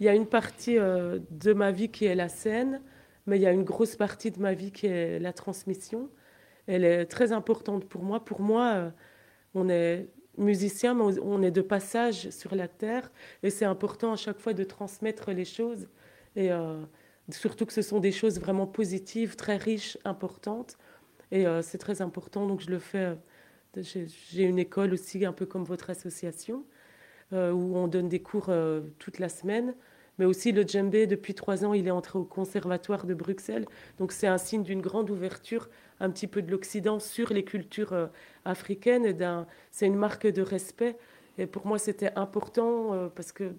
il 0.00 0.06
y 0.06 0.08
a 0.08 0.14
une 0.14 0.26
partie 0.26 0.78
euh, 0.78 1.18
de 1.30 1.52
ma 1.52 1.70
vie 1.70 1.90
qui 1.90 2.04
est 2.04 2.14
la 2.14 2.28
scène, 2.28 2.80
mais 3.26 3.38
il 3.38 3.42
y 3.42 3.46
a 3.46 3.52
une 3.52 3.64
grosse 3.64 3.96
partie 3.96 4.30
de 4.30 4.40
ma 4.40 4.52
vie 4.54 4.70
qui 4.70 4.86
est 4.86 5.18
la 5.18 5.32
transmission. 5.32 6.10
Elle 6.66 6.84
est 6.84 7.06
très 7.06 7.32
importante 7.32 7.86
pour 7.86 8.02
moi. 8.02 8.24
Pour 8.24 8.40
moi, 8.40 8.72
euh, 8.74 8.90
on 9.54 9.68
est 9.68 10.08
musicien, 10.38 10.94
mais 10.94 11.18
on 11.22 11.42
est 11.42 11.50
de 11.50 11.62
passage 11.62 12.30
sur 12.30 12.54
la 12.54 12.68
terre, 12.68 13.10
et 13.42 13.50
c'est 13.50 13.64
important 13.64 14.12
à 14.12 14.16
chaque 14.16 14.38
fois 14.38 14.52
de 14.52 14.64
transmettre 14.64 15.30
les 15.32 15.44
choses, 15.44 15.88
et 16.36 16.52
euh, 16.52 16.82
surtout 17.30 17.66
que 17.66 17.72
ce 17.72 17.82
sont 17.82 18.00
des 18.00 18.12
choses 18.12 18.38
vraiment 18.40 18.66
positives, 18.66 19.36
très 19.36 19.56
riches, 19.56 19.98
importantes, 20.04 20.76
et 21.32 21.44
c'est 21.62 21.78
très 21.78 22.02
important. 22.02 22.46
Donc 22.46 22.60
je 22.60 22.70
le 22.70 22.78
fais. 22.78 23.16
J'ai 23.76 24.44
une 24.44 24.60
école 24.60 24.92
aussi, 24.92 25.26
un 25.26 25.32
peu 25.32 25.44
comme 25.44 25.64
votre 25.64 25.90
association. 25.90 26.64
Euh, 27.32 27.50
où 27.50 27.76
on 27.76 27.88
donne 27.88 28.08
des 28.08 28.20
cours 28.20 28.50
euh, 28.50 28.82
toute 29.00 29.18
la 29.18 29.28
semaine. 29.28 29.74
Mais 30.18 30.24
aussi 30.24 30.52
le 30.52 30.62
djembé, 30.62 31.06
depuis 31.06 31.34
trois 31.34 31.64
ans, 31.64 31.74
il 31.74 31.86
est 31.86 31.90
entré 31.92 32.18
au 32.18 32.24
conservatoire 32.24 33.06
de 33.06 33.14
Bruxelles. 33.14 33.66
Donc 33.98 34.12
c'est 34.12 34.26
un 34.26 34.38
signe 34.38 34.62
d'une 34.62 34.80
grande 34.80 35.10
ouverture 35.10 35.68
un 36.00 36.10
petit 36.10 36.26
peu 36.26 36.42
de 36.42 36.50
l'Occident 36.50 36.98
sur 36.98 37.32
les 37.32 37.44
cultures 37.44 37.92
euh, 37.92 38.06
africaines. 38.44 39.16
C'est 39.70 39.86
une 39.86 39.96
marque 39.96 40.26
de 40.26 40.42
respect. 40.42 40.96
Et 41.38 41.46
pour 41.46 41.66
moi, 41.66 41.78
c'était 41.78 42.12
important 42.16 43.10
parce 43.14 43.30
que 43.30 43.52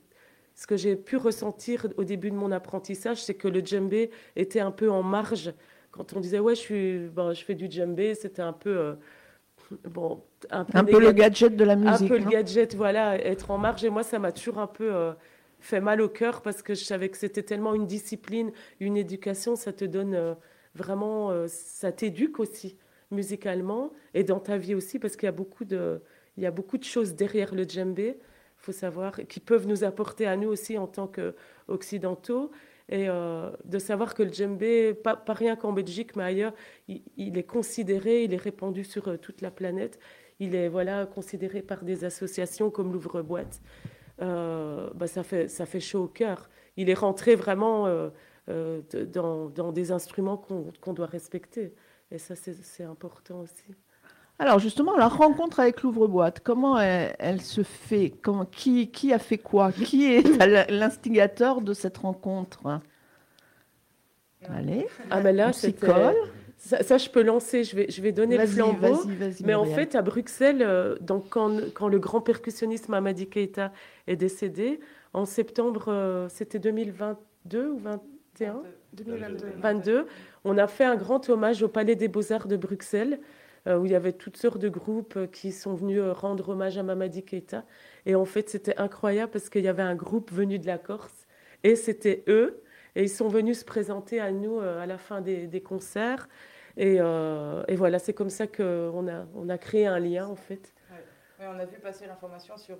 ce 0.55 0.65
que 0.65 0.75
j'ai 0.75 0.95
pu 0.95 1.15
ressentir 1.15 1.85
au 1.97 2.03
début 2.03 2.31
de 2.31 2.35
mon 2.35 2.51
apprentissage, 2.51 3.23
c'est 3.23 3.35
que 3.35 3.47
le 3.47 3.59
djembé 3.63 4.09
était 4.35 4.59
un 4.59 4.71
peu 4.71 4.89
en 4.89 5.03
marge. 5.03 5.53
Quand 5.91 6.13
on 6.13 6.19
disait, 6.19 6.39
ouais, 6.39 6.55
je, 6.55 6.59
suis, 6.59 6.97
ben, 7.09 7.33
je 7.33 7.43
fais 7.43 7.53
du 7.53 7.69
djembé, 7.69 8.15
c'était 8.15 8.41
un 8.41 8.53
peu 8.53 8.95
bon, 9.85 10.23
un 10.49 10.63
peu, 10.65 10.99
le 10.99 11.11
gadget 11.11 11.55
de 11.55 11.63
la 11.63 11.75
musique. 11.75 12.05
Un 12.05 12.07
peu 12.07 12.17
le 12.17 12.29
gadget, 12.29 12.75
voilà, 12.75 13.17
être 13.23 13.51
en 13.51 13.57
marge. 13.57 13.83
Et 13.83 13.89
moi, 13.89 14.03
ça 14.03 14.19
m'a 14.19 14.31
toujours 14.31 14.59
un 14.59 14.67
peu 14.67 14.93
euh, 14.93 15.13
fait 15.67 15.81
mal 15.81 15.99
au 16.01 16.07
cœur 16.07 16.41
parce 16.41 16.61
que 16.61 16.73
je 16.73 16.83
savais 16.83 17.09
que 17.09 17.17
c'était 17.17 17.43
tellement 17.43 17.75
une 17.75 17.85
discipline, 17.85 18.51
une 18.79 18.95
éducation, 18.95 19.55
ça 19.57 19.73
te 19.73 19.83
donne 19.83 20.15
euh, 20.15 20.33
vraiment, 20.75 21.29
euh, 21.31 21.47
ça 21.49 21.91
t'éduque 21.91 22.39
aussi 22.39 22.77
musicalement 23.11 23.91
et 24.13 24.23
dans 24.23 24.39
ta 24.39 24.57
vie 24.57 24.75
aussi 24.75 24.97
parce 24.97 25.17
qu'il 25.17 25.25
y 25.25 25.29
a 25.29 25.33
beaucoup 25.33 25.65
de, 25.65 26.01
il 26.37 26.43
y 26.43 26.45
a 26.45 26.51
beaucoup 26.51 26.77
de 26.77 26.85
choses 26.85 27.15
derrière 27.15 27.53
le 27.53 27.65
djembé, 27.65 28.17
faut 28.55 28.71
savoir, 28.71 29.19
qui 29.27 29.41
peuvent 29.41 29.67
nous 29.67 29.83
apporter 29.83 30.25
à 30.25 30.37
nous 30.37 30.47
aussi 30.47 30.77
en 30.77 30.87
tant 30.87 31.07
qu'occidentaux. 31.07 32.51
Et 32.89 33.09
euh, 33.09 33.51
de 33.65 33.79
savoir 33.79 34.15
que 34.15 34.23
le 34.23 34.31
djembé, 34.31 34.93
pas, 34.93 35.17
pas 35.17 35.33
rien 35.33 35.57
qu'en 35.57 35.73
Belgique, 35.73 36.15
mais 36.15 36.23
ailleurs, 36.23 36.53
il, 36.87 37.37
est 37.37 37.43
considéré, 37.43 38.23
il 38.23 38.33
est 38.33 38.41
répandu 38.41 38.85
sur 38.85 39.19
toute 39.19 39.41
la 39.41 39.51
planète. 39.51 39.99
Il 40.39 40.55
est 40.55 40.69
voilà, 40.69 41.05
considéré 41.05 41.61
par 41.61 41.83
des 41.83 42.05
associations 42.05 42.69
comme 42.71 42.93
l'Ouvre-Boîte. 42.93 43.59
Euh, 44.21 44.89
bah, 44.95 45.07
ça, 45.07 45.23
fait, 45.23 45.47
ça 45.47 45.65
fait 45.65 45.79
chaud 45.79 46.03
au 46.03 46.07
cœur. 46.07 46.49
Il 46.75 46.89
est 46.89 46.95
rentré 46.95 47.35
vraiment 47.35 47.87
dans, 48.47 49.49
dans, 49.49 49.71
des 49.71 49.91
instruments 49.91 50.37
qu'on 50.37 50.93
doit 50.93 51.07
respecter. 51.07 51.73
Et 52.11 52.17
ça, 52.17 52.35
c'est 52.35 52.83
important 52.83 53.41
aussi. 53.41 53.75
Alors 54.39 54.59
justement, 54.59 54.95
la 54.95 55.07
rencontre 55.07 55.59
avec 55.59 55.81
l'ouvre-boîte, 55.81 56.41
comment 56.43 56.79
elle, 56.79 57.41
se 57.41 57.63
fait? 57.63 58.13
Comment, 58.21 58.45
qui, 58.45 58.91
qui, 58.91 59.11
a 59.11 59.19
fait 59.19 59.39
quoi? 59.39 59.71
Qui 59.71 60.13
est 60.13 60.69
l'instigateur 60.69 61.61
de 61.61 61.73
cette 61.73 61.97
rencontre? 61.97 62.79
Allez, 64.47 64.87
ah 65.09 65.21
ben 65.21 65.35
là, 65.35 65.53
c'est 65.53 65.73
colle. 65.73 66.15
Ça, 66.57 66.97
je 66.97 67.09
peux 67.09 67.21
lancer, 67.21 67.63
je 67.63 67.75
vais, 67.75 67.85
je 67.89 68.01
vais 68.01 68.11
donner 68.11 68.37
le 68.37 68.47
flambeau. 68.47 69.03
mais 69.45 69.53
en 69.53 69.65
fait, 69.65 69.95
à 69.95 70.01
Bruxelles, 70.01 70.61
euh, 70.61 70.97
donc 70.99 71.29
quand, 71.29 71.71
quand, 71.73 71.87
le 71.87 71.99
grand 71.99 72.19
percussionniste 72.19 72.89
Mamadi 72.89 73.29
Keita 73.29 73.71
est 74.07 74.15
décédé, 74.15 74.79
en 75.13 75.25
septembre, 75.25 75.85
euh, 75.89 76.27
c'était 76.29 76.59
2022 76.59 77.69
ou 77.69 77.77
21 77.77 78.63
2022. 78.93 80.07
on 80.45 80.57
a 80.57 80.67
fait 80.67 80.85
un 80.85 80.95
grand 80.95 81.29
hommage 81.29 81.61
au 81.61 81.67
Palais 81.67 81.95
des 81.95 82.07
Beaux-Arts 82.07 82.47
de 82.47 82.57
Bruxelles. 82.57 83.19
Euh, 83.67 83.77
où 83.77 83.85
il 83.85 83.91
y 83.91 83.95
avait 83.95 84.13
toutes 84.13 84.37
sortes 84.37 84.59
de 84.59 84.69
groupes 84.69 85.29
qui 85.31 85.51
sont 85.51 85.73
venus 85.73 85.99
euh, 85.99 86.13
rendre 86.13 86.49
hommage 86.49 86.77
à 86.77 86.83
Mamadi 86.83 87.23
Keita. 87.23 87.65
Et 88.05 88.15
en 88.15 88.23
fait, 88.23 88.49
c'était 88.49 88.77
incroyable 88.77 89.31
parce 89.31 89.49
qu'il 89.49 89.63
y 89.63 89.67
avait 89.67 89.83
un 89.83 89.95
groupe 89.95 90.31
venu 90.31 90.57
de 90.57 90.67
la 90.67 90.77
Corse 90.77 91.27
et 91.63 91.75
c'était 91.75 92.23
eux. 92.27 92.61
Et 92.97 93.03
ils 93.03 93.09
sont 93.09 93.27
venus 93.27 93.59
se 93.59 93.65
présenter 93.65 94.19
à 94.19 94.31
nous 94.31 94.59
à 94.59 94.87
la 94.87 94.97
fin 94.97 95.21
des, 95.21 95.61
concerts. 95.61 96.27
Et, 96.77 96.95
et, 96.95 97.75
voilà, 97.75 97.99
c'est 97.99 98.13
comme 98.13 98.31
ça 98.31 98.47
qu'on 98.47 99.07
a, 99.07 99.25
on 99.35 99.49
a 99.49 99.57
créé 99.59 99.85
un 99.85 99.99
lien 99.99 100.25
en 100.25 100.35
fait. 100.35 100.73
on 101.39 101.59
a 101.59 101.65
vu 101.65 101.77
passer 101.77 102.07
l'information 102.07 102.57
sur. 102.57 102.77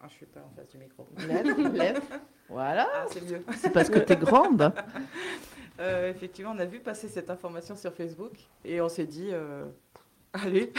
Ah, 0.00 0.06
je 0.08 0.14
suis 0.14 0.26
pas 0.26 0.40
en 0.40 0.50
face 0.56 0.68
du 0.70 0.78
micro. 0.78 1.06
Lève, 1.28 1.72
lève. 1.72 2.00
Voilà. 2.48 2.88
Ah, 2.92 3.04
c'est 3.12 3.22
mieux. 3.22 3.44
C'est 3.56 3.70
parce 3.70 3.88
que 3.88 4.00
tu 4.00 4.12
es 4.12 4.16
grande. 4.16 4.72
effectivement, 5.78 6.52
on 6.56 6.58
a 6.58 6.66
vu 6.66 6.80
passer 6.80 7.06
cette 7.06 7.30
information 7.30 7.76
sur 7.76 7.94
Facebook 7.94 8.32
et 8.64 8.80
on 8.80 8.88
s'est 8.88 9.06
dit, 9.06 9.32
Allez, 10.32 10.72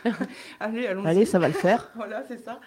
allez, 0.60 0.86
allons-y. 0.86 1.06
Allez, 1.06 1.24
ça 1.26 1.38
va 1.38 1.48
le 1.48 1.54
faire. 1.54 1.90
voilà, 1.94 2.24
c'est 2.26 2.38
ça. 2.38 2.58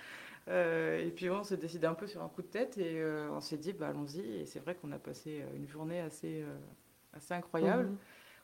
Euh, 0.49 1.05
et 1.05 1.11
puis 1.11 1.29
on 1.29 1.43
s'est 1.43 1.57
décidé 1.57 1.87
un 1.87 1.93
peu 1.93 2.07
sur 2.07 2.23
un 2.23 2.29
coup 2.29 2.41
de 2.41 2.47
tête 2.47 2.77
et 2.77 3.01
euh, 3.01 3.29
on 3.31 3.41
s'est 3.41 3.57
dit, 3.57 3.73
bah, 3.73 3.89
allons-y. 3.89 4.19
Et 4.19 4.45
c'est 4.45 4.59
vrai 4.59 4.75
qu'on 4.75 4.91
a 4.91 4.99
passé 4.99 5.41
euh, 5.41 5.57
une 5.57 5.67
journée 5.67 5.99
assez, 5.99 6.43
assez 7.13 7.33
incroyable. 7.33 7.89
Mhm. 7.89 7.97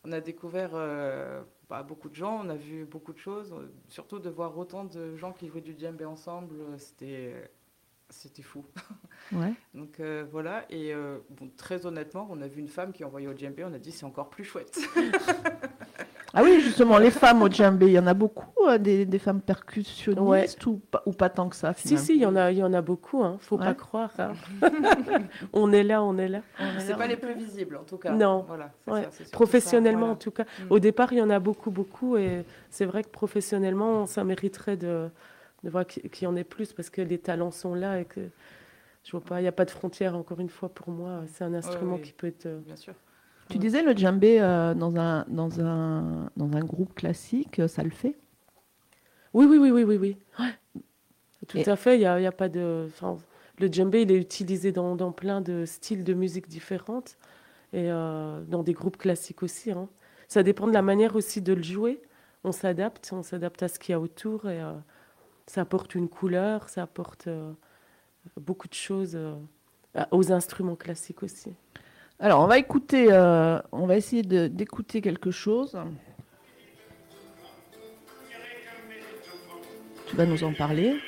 On 0.05 0.11
a 0.11 0.19
découvert 0.19 0.71
bah, 1.69 1.81
beaucoup 1.81 2.09
de 2.09 2.15
gens, 2.15 2.41
on 2.43 2.49
a 2.49 2.57
vu 2.57 2.83
beaucoup 2.83 3.13
de 3.13 3.19
choses. 3.19 3.55
Surtout 3.87 4.19
de 4.19 4.29
voir 4.29 4.57
autant 4.57 4.83
de 4.83 5.15
gens 5.15 5.31
qui 5.31 5.47
jouaient 5.47 5.61
du 5.61 5.77
djembé 5.77 6.03
ensemble, 6.03 6.55
c'était 6.77 7.49
c'était 8.09 8.43
fou. 8.43 8.65
Ouais. 9.31 9.53
Donc 9.73 10.01
voilà, 10.29 10.65
et 10.69 10.93
bon, 11.29 11.49
très 11.55 11.85
honnêtement, 11.85 12.27
on 12.29 12.41
a 12.41 12.47
vu 12.47 12.59
une 12.59 12.67
femme 12.67 12.91
qui 12.91 13.05
envoyait 13.05 13.27
au 13.27 13.35
djembé, 13.35 13.63
on 13.63 13.73
a 13.73 13.79
dit 13.79 13.93
c'est 13.93 14.05
encore 14.05 14.29
plus 14.29 14.43
chouette. 14.43 14.77
Ah 16.35 16.41
oui, 16.43 16.61
justement, 16.61 16.97
les 16.97 17.11
femmes 17.11 17.43
au 17.43 17.49
djembé, 17.49 17.85
il 17.87 17.91
y 17.91 17.99
en 17.99 18.07
a 18.07 18.15
beaucoup, 18.15 18.67
euh, 18.67 18.79
des, 18.79 19.05
des, 19.05 19.19
femmes 19.19 19.39
percussionnistes 19.39 20.65
ou, 20.65 20.81
pas, 20.89 21.03
ou 21.05 21.11
pas 21.11 21.29
tant 21.29 21.47
que 21.47 21.55
ça 21.55 21.73
finalement. 21.73 21.99
Si, 21.99 22.05
si, 22.05 22.15
il 22.15 22.21
y 22.21 22.25
en 22.25 22.35
a, 22.35 22.51
il 22.51 22.57
y 22.57 22.63
en 22.63 22.73
a 22.73 22.81
beaucoup, 22.81 23.23
hein. 23.23 23.37
faut 23.39 23.57
pas 23.57 23.75
croire. 23.75 24.11
Hein. 24.17 24.33
on 25.53 25.71
est 25.71 25.83
là, 25.83 26.01
on 26.01 26.17
est 26.17 26.27
là. 26.27 26.41
C'est 26.79 26.97
pas 26.97 27.05
les 27.05 27.17
plus 27.17 27.35
visibles 27.35 27.77
en 27.77 27.83
tout 27.83 27.97
cas. 27.97 28.11
Non, 28.11 28.45
voilà, 28.47 28.71
professionnellement 29.31 30.11
en 30.11 30.15
tout 30.15 30.31
cas. 30.31 30.43
Mm. 30.43 30.71
Au 30.71 30.79
départ, 30.79 31.13
il 31.13 31.19
y 31.19 31.21
en 31.21 31.29
a 31.29 31.39
beaucoup, 31.39 31.69
beaucoup, 31.69 32.17
et 32.17 32.45
c'est 32.71 32.85
vrai 32.85 33.03
que 33.03 33.09
professionnellement, 33.09 34.07
ça 34.07 34.23
mériterait 34.23 34.77
de, 34.77 35.09
de 35.63 35.69
voir 35.69 35.85
qu'il 35.85 36.23
y 36.23 36.27
en 36.27 36.35
ait 36.35 36.43
plus 36.43 36.73
parce 36.73 36.89
que 36.89 37.01
les 37.01 37.19
talents 37.19 37.51
sont 37.51 37.75
là 37.75 37.99
et 37.99 38.05
que 38.05 38.21
je 39.03 39.11
vois 39.11 39.21
pas, 39.21 39.39
il 39.39 39.43
n'y 39.43 39.49
a 39.49 39.53
pas 39.53 39.65
de 39.65 39.71
frontières 39.71 40.15
encore 40.15 40.39
une 40.39 40.49
fois 40.49 40.69
pour 40.69 40.89
moi. 40.89 41.23
C'est 41.27 41.43
un 41.43 41.53
instrument 41.53 41.97
qui 41.97 42.13
peut 42.13 42.27
être. 42.27 42.45
Euh, 42.45 42.59
Bien 42.65 42.75
sûr. 42.75 42.93
Tu 43.53 43.59
disais 43.59 43.83
le 43.83 43.95
djembé 43.95 44.39
euh, 44.39 44.73
dans, 44.73 44.97
un, 44.97 45.25
dans, 45.27 45.61
un, 45.61 46.27
dans 46.35 46.57
un 46.57 46.61
groupe 46.61 46.95
classique, 46.95 47.59
euh, 47.59 47.67
ça 47.67 47.83
le 47.83 47.91
fait? 47.91 48.15
Oui, 49.31 49.45
oui, 49.45 49.59
oui, 49.59 49.69
oui, 49.69 49.83
oui. 49.83 50.17
oui. 50.39 50.81
Tout 51.47 51.69
à 51.69 51.75
fait. 51.75 51.99
Il 51.99 52.01
y 52.01 52.07
a, 52.07 52.19
y 52.19 52.25
a, 52.25 52.31
pas 52.31 52.49
de. 52.49 52.89
Le 53.59 53.67
djembé, 53.71 54.01
il 54.01 54.11
est 54.11 54.17
utilisé 54.17 54.71
dans, 54.71 54.95
dans, 54.95 55.11
plein 55.11 55.39
de 55.39 55.65
styles 55.65 56.03
de 56.03 56.15
musique 56.15 56.47
différentes 56.47 57.15
et 57.73 57.91
euh, 57.91 58.41
dans 58.45 58.63
des 58.63 58.73
groupes 58.73 58.97
classiques 58.97 59.43
aussi. 59.43 59.69
Hein. 59.69 59.87
Ça 60.27 60.41
dépend 60.41 60.65
de 60.65 60.73
la 60.73 60.81
manière 60.81 61.15
aussi 61.15 61.39
de 61.39 61.53
le 61.53 61.61
jouer. 61.61 62.01
On 62.43 62.51
s'adapte, 62.51 63.11
on 63.13 63.21
s'adapte 63.21 63.61
à 63.61 63.67
ce 63.67 63.77
qu'il 63.77 63.91
y 63.91 63.95
a 63.95 63.99
autour 63.99 64.49
et 64.49 64.61
ça 65.45 65.61
apporte 65.61 65.93
une 65.93 66.09
couleur, 66.09 66.69
ça 66.69 66.81
apporte 66.81 67.29
beaucoup 68.35 68.67
de 68.67 68.73
choses 68.73 69.15
aux 70.09 70.31
instruments 70.31 70.75
classiques 70.75 71.21
aussi. 71.21 71.53
Alors, 72.23 72.39
on 72.39 72.47
va 72.47 72.57
écouter, 72.57 73.07
euh, 73.11 73.59
on 73.73 73.85
va 73.85 73.97
essayer 73.97 74.23
d'écouter 74.23 75.01
quelque 75.01 75.29
chose. 75.29 75.77
Tu 80.07 80.15
vas 80.15 80.25
nous 80.25 80.41
en 80.45 80.53
parler. 80.53 81.01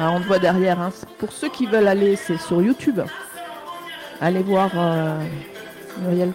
Alors, 0.00 0.14
on 0.14 0.20
te 0.20 0.26
voit 0.26 0.40
derrière. 0.40 0.80
Hein. 0.80 0.90
Pour 1.18 1.30
ceux 1.30 1.48
qui 1.48 1.66
veulent 1.66 1.86
aller, 1.86 2.16
c'est 2.16 2.38
sur 2.38 2.60
YouTube. 2.60 3.00
Allez 4.20 4.42
voir 4.42 4.72
euh, 4.74 5.20
Muriel. 6.00 6.32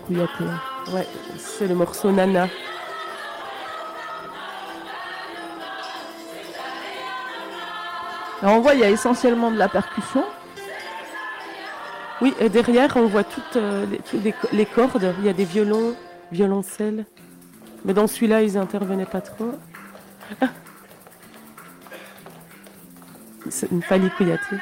Ouais, 0.92 1.08
c'est 1.38 1.68
le 1.68 1.76
morceau 1.76 2.12
Nana. 2.12 2.50
on 8.44 8.60
voit, 8.60 8.74
il 8.74 8.82
y 8.82 8.84
a 8.84 8.90
essentiellement 8.90 9.52
de 9.52 9.58
la 9.58 9.70
percussion. 9.70 10.24
Oui, 12.22 12.34
et 12.40 12.50
derrière, 12.50 12.98
on 12.98 13.06
voit 13.06 13.24
toutes 13.24 13.56
euh, 13.56 13.86
les, 14.52 14.66
cordes. 14.66 15.14
Il 15.20 15.26
y 15.26 15.30
a 15.30 15.34
des 15.34 15.46
violons, 15.46 15.96
violoncelles. 16.32 17.06
Mais 17.86 17.94
dans 17.94 18.08
celui-là, 18.08 18.42
ils 18.42 18.54
n'intervenaient 18.54 19.06
pas 19.06 19.22
trop. 19.22 19.52
C'est 23.50 23.72
une 23.72 23.82
Kouyaté. 23.82 24.58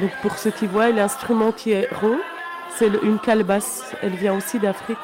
Donc 0.00 0.10
pour 0.22 0.38
ceux 0.38 0.50
qui 0.50 0.66
voient, 0.66 0.90
l'instrument 0.90 1.52
qui 1.52 1.72
est 1.72 1.88
rond, 1.92 2.18
c'est 2.76 2.88
une 3.02 3.18
calebasse. 3.18 3.94
Elle 4.02 4.16
vient 4.16 4.34
aussi 4.34 4.58
d'Afrique. 4.58 4.98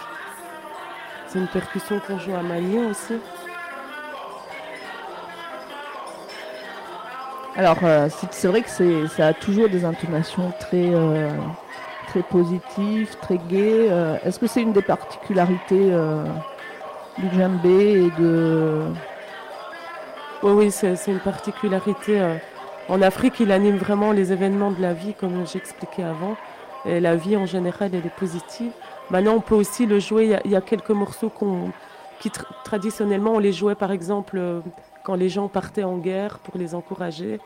C'est 1.28 1.38
une 1.38 1.48
percussion 1.48 2.00
qu'on 2.00 2.18
joue 2.18 2.34
à 2.34 2.42
Mali 2.42 2.78
aussi. 2.78 3.14
Alors 7.56 7.78
euh, 7.82 8.08
c'est 8.30 8.48
vrai 8.48 8.62
que 8.62 9.06
ça 9.08 9.26
a 9.26 9.32
toujours 9.32 9.68
des 9.68 9.84
intonations 9.84 10.52
très, 10.58 10.88
euh, 10.94 11.30
très 12.08 12.22
positives, 12.22 13.16
très 13.20 13.38
gaies. 13.38 13.88
Euh, 13.90 14.16
est-ce 14.24 14.38
que 14.38 14.46
c'est 14.46 14.62
une 14.62 14.72
des 14.72 14.82
particularités 14.82 15.92
du 17.18 17.28
djembé 17.36 18.06
et 18.06 18.20
de... 18.20 18.82
Oui, 20.42 20.70
c'est 20.70 20.96
une 21.06 21.20
particularité 21.20 22.20
en 22.90 23.02
Afrique, 23.02 23.38
il 23.38 23.52
anime 23.52 23.76
vraiment 23.76 24.10
les 24.10 24.32
événements 24.32 24.72
de 24.72 24.82
la 24.82 24.92
vie, 24.92 25.14
comme 25.14 25.46
j'expliquais 25.46 26.02
avant. 26.02 26.36
Et 26.84 26.98
la 26.98 27.14
vie 27.14 27.36
en 27.36 27.46
général, 27.46 27.90
elle 27.92 28.04
est 28.04 28.16
positive. 28.16 28.72
Maintenant, 29.10 29.34
on 29.34 29.40
peut 29.40 29.54
aussi 29.54 29.86
le 29.86 30.00
jouer. 30.00 30.36
Il 30.44 30.50
y 30.50 30.56
a, 30.56 30.60
quelques 30.60 30.90
morceaux 30.90 31.32
qui 32.18 32.32
traditionnellement, 32.64 33.34
on 33.34 33.38
les 33.38 33.52
jouait 33.52 33.76
par 33.76 33.92
exemple 33.92 34.38
euh, 34.38 34.60
quand 35.04 35.14
les 35.14 35.28
gens 35.28 35.46
partaient 35.46 35.84
en 35.84 35.98
guerre 35.98 36.40
pour 36.40 36.58
les 36.58 36.74
encourager. 36.74 37.38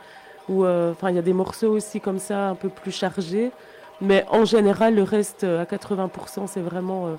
Ou 0.49 0.65
euh, 0.65 0.95
il 1.03 1.15
y 1.15 1.19
a 1.19 1.23
des 1.23 1.35
morceaux 1.35 1.73
aussi 1.73 2.01
comme 2.01 2.19
ça, 2.19 2.49
un 2.49 2.55
peu 2.55 2.71
plus 2.71 2.93
chargés. 2.93 3.53
Mais 4.01 4.25
en 4.31 4.47
général, 4.47 4.95
le 4.95 5.03
reste, 5.03 5.45
euh, 5.45 5.61
à 5.61 5.67
80%, 5.67 6.47
c'est 6.47 6.61
vraiment, 6.61 7.19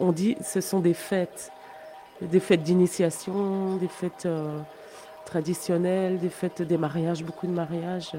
on 0.00 0.10
dit, 0.10 0.36
ce 0.42 0.60
sont 0.60 0.80
des 0.80 0.94
fêtes, 0.94 1.52
des 2.20 2.40
fêtes 2.40 2.64
d'initiation, 2.64 3.76
des 3.76 3.88
fêtes 3.88 4.26
traditionnelles, 5.24 6.18
des 6.18 6.28
fêtes, 6.28 6.62
des 6.62 6.76
mariages, 6.76 7.24
beaucoup 7.24 7.46
de 7.46 7.52
mariages. 7.52 8.12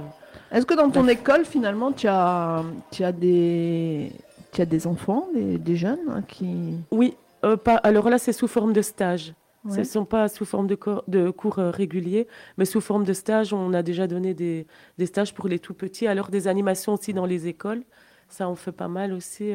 Est-ce 0.52 0.66
que 0.66 0.74
dans 0.74 0.90
ton 0.90 1.08
école, 1.08 1.46
finalement, 1.46 1.92
tu 1.92 2.08
as, 2.08 2.64
tu 2.92 3.04
as, 3.04 3.12
des, 3.12 4.12
tu 4.52 4.62
as 4.62 4.66
des 4.66 4.88
enfants, 4.88 5.28
des, 5.34 5.76
jeunes 5.76 6.00
hein, 6.10 6.22
qui... 6.28 6.76
Oui, 6.92 7.16
euh, 7.46 7.58
pas, 7.58 7.76
alors 7.76 8.10
là, 8.10 8.18
c'est 8.18 8.34
sous 8.34 8.48
forme 8.48 8.74
de 8.74 8.82
stage. 8.82 9.34
Ce 9.70 9.78
ne 9.78 9.84
sont 9.84 10.06
pas 10.06 10.28
sous 10.28 10.44
forme 10.44 10.66
de, 10.66 10.74
cours, 10.74 11.04
de 11.08 11.30
cours 11.30 11.60
euh, 11.60 11.70
réguliers, 11.70 12.28
mais 12.58 12.66
sous 12.66 12.82
forme 12.82 13.04
de 13.04 13.14
stage. 13.14 13.54
On 13.54 13.74
a 13.74 13.84
déjà 13.84 14.08
donné 14.08 14.34
des, 14.34 14.66
des, 14.98 15.06
stages 15.06 15.36
pour 15.36 15.48
les 15.48 15.60
tout 15.60 15.76
petits, 15.76 16.08
alors 16.08 16.30
des 16.30 16.48
animations 16.48 16.94
aussi 16.94 17.14
dans 17.14 17.28
les 17.28 17.48
écoles. 17.48 17.84
Ça, 18.28 18.50
on 18.50 18.56
fait 18.56 18.72
pas 18.72 18.88
mal 18.88 19.14
aussi. 19.14 19.54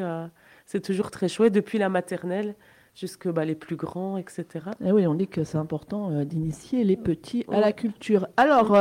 c'est 0.65 0.81
toujours 0.81 1.11
très 1.11 1.27
chouette, 1.27 1.51
depuis 1.51 1.77
la 1.77 1.89
maternelle 1.89 2.55
jusque 2.97 3.27
bah, 3.29 3.45
les 3.45 3.55
plus 3.55 3.75
grands, 3.75 4.17
etc. 4.17 4.45
Et 4.81 4.87
eh 4.87 4.91
oui, 4.91 5.05
on 5.07 5.13
dit 5.13 5.27
que 5.27 5.43
c'est 5.43 5.57
important 5.57 6.23
d'initier 6.23 6.83
les 6.83 6.97
petits 6.97 7.45
à 7.51 7.59
la 7.59 7.71
culture. 7.71 8.27
Alors, 8.37 8.75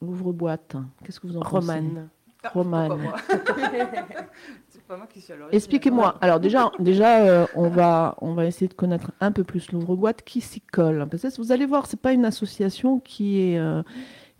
l'ouvre-boîte, 0.00 0.76
qu'est-ce 1.04 1.20
que 1.20 1.26
vous 1.26 1.36
en 1.36 1.40
pensez? 1.40 1.56
Romane. 1.56 2.08
Romane. 2.52 3.12
qui 5.10 5.20
suis 5.20 5.34
Expliquez-moi. 5.52 6.16
Alors 6.20 6.40
déjà, 6.40 6.72
déjà 6.78 7.20
euh, 7.20 7.46
on, 7.54 7.68
va, 7.68 8.16
on 8.20 8.34
va 8.34 8.46
essayer 8.46 8.68
de 8.68 8.74
connaître 8.74 9.12
un 9.20 9.32
peu 9.32 9.44
plus 9.44 9.70
l'ouvre-boîte 9.72 10.22
qui 10.22 10.40
s'y 10.40 10.60
colle. 10.60 11.06
Parce 11.10 11.22
que 11.22 11.36
vous 11.36 11.52
allez 11.52 11.66
voir, 11.66 11.86
c'est 11.86 12.00
pas 12.00 12.12
une 12.12 12.24
association 12.24 13.00
qui 13.00 13.40
est, 13.40 13.58
euh, 13.58 13.82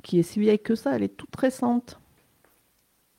qui 0.03 0.19
est 0.19 0.23
si 0.23 0.41
vieille 0.41 0.59
que 0.59 0.75
ça, 0.75 0.97
elle 0.97 1.03
est 1.03 1.17
toute 1.17 1.35
récente. 1.37 2.01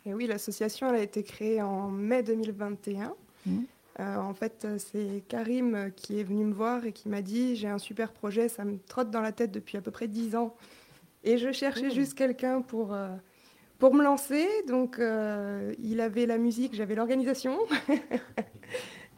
Et 0.05 0.13
oui, 0.13 0.27
l'association 0.27 0.89
elle 0.89 0.95
a 0.95 1.03
été 1.03 1.23
créée 1.23 1.61
en 1.61 1.89
mai 1.89 2.23
2021. 2.23 3.13
Mmh. 3.49 3.65
Euh, 3.99 4.17
en 4.17 4.33
fait, 4.33 4.65
c'est 4.77 5.23
Karim 5.27 5.91
qui 5.95 6.19
est 6.19 6.23
venu 6.23 6.45
me 6.45 6.53
voir 6.53 6.85
et 6.85 6.93
qui 6.93 7.09
m'a 7.09 7.21
dit 7.21 7.55
j'ai 7.55 7.67
un 7.67 7.79
super 7.79 8.13
projet, 8.13 8.47
ça 8.47 8.63
me 8.63 8.77
trotte 8.77 9.11
dans 9.11 9.19
la 9.21 9.33
tête 9.33 9.51
depuis 9.51 9.77
à 9.77 9.81
peu 9.81 9.91
près 9.91 10.07
dix 10.07 10.35
ans. 10.35 10.55
Et 11.23 11.37
je 11.37 11.51
cherchais 11.51 11.87
mmh. 11.87 11.93
juste 11.93 12.13
quelqu'un 12.13 12.61
pour 12.61 12.95
pour 13.79 13.93
me 13.93 14.03
lancer. 14.03 14.45
Donc, 14.67 14.99
euh, 14.99 15.73
il 15.79 16.01
avait 16.01 16.25
la 16.25 16.37
musique, 16.37 16.75
j'avais 16.75 16.95
l'organisation. 16.95 17.57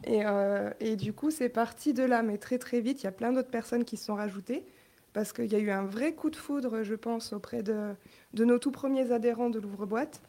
Euh, 0.08 0.72
et, 0.80 0.96
du 0.96 1.12
coup, 1.12 1.30
c'est 1.30 1.48
parti 1.48 1.94
de 1.94 2.02
là. 2.02 2.24
Mais 2.24 2.36
très, 2.36 2.58
très 2.58 2.80
vite, 2.80 3.02
il 3.02 3.04
y 3.04 3.06
a 3.06 3.12
plein 3.12 3.32
d'autres 3.32 3.52
personnes 3.52 3.84
qui 3.84 3.96
se 3.96 4.06
sont 4.06 4.16
rajoutées. 4.16 4.64
Parce 5.12 5.32
qu'il 5.32 5.46
y 5.46 5.54
a 5.54 5.60
eu 5.60 5.70
un 5.70 5.84
vrai 5.84 6.12
coup 6.12 6.28
de 6.28 6.34
foudre, 6.34 6.82
je 6.82 6.96
pense, 6.96 7.32
auprès 7.32 7.62
de, 7.62 7.94
de 8.34 8.44
nos 8.44 8.58
tout 8.58 8.72
premiers 8.72 9.12
adhérents 9.12 9.48
de 9.48 9.60
l'ouvre-boîte. 9.60 10.20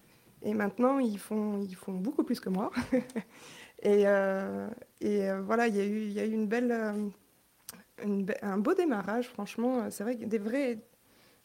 Et 0.44 0.54
maintenant, 0.54 1.00
ils 1.00 1.18
font, 1.18 1.60
ils 1.60 1.76
font 1.76 1.94
beaucoup 1.94 2.24
plus 2.24 2.40
que 2.40 2.50
moi. 2.50 2.70
et, 3.84 4.08
euh, 4.08 4.68
et 5.02 5.30
voilà, 5.46 5.68
il 5.68 5.76
y, 5.76 5.82
a 5.82 5.86
eu, 5.86 6.02
il 6.04 6.14
y 6.14 6.20
a 6.20 6.26
eu 6.26 6.32
une 6.32 6.48
belle, 6.48 6.74
un 8.42 8.58
beau 8.58 8.74
démarrage, 8.74 9.28
franchement. 9.28 9.90
C'est 9.92 10.04
vrai 10.04 10.18
a 10.22 10.26
des 10.26 10.38
vrais, 10.40 10.80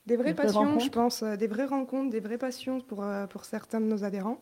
des 0.08 0.16
vraies 0.16 0.34
passions, 0.34 0.78
je 0.78 0.88
pense, 0.88 1.22
euh, 1.22 1.36
des 1.36 1.46
vraies 1.46 1.66
rencontres, 1.66 2.10
des 2.10 2.20
vraies 2.20 2.38
passions 2.38 2.80
pour, 2.80 3.04
euh, 3.04 3.26
pour 3.26 3.44
certains 3.44 3.80
de 3.80 3.84
nos 3.84 4.04
adhérents. 4.04 4.40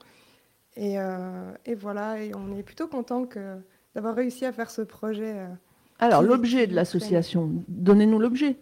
Et, 0.76 0.98
euh, 1.00 1.50
et 1.64 1.74
voilà, 1.74 2.22
et 2.22 2.32
on 2.34 2.56
est 2.56 2.62
plutôt 2.62 2.86
content 2.86 3.26
d'avoir 3.94 4.14
réussi 4.14 4.44
à 4.44 4.52
faire 4.52 4.70
ce 4.70 4.82
projet. 4.82 5.34
Alors, 5.98 6.22
l'objet 6.22 6.66
de 6.66 6.74
l'association, 6.74 7.50
donnez-nous 7.66 8.18
l'objet. 8.18 8.56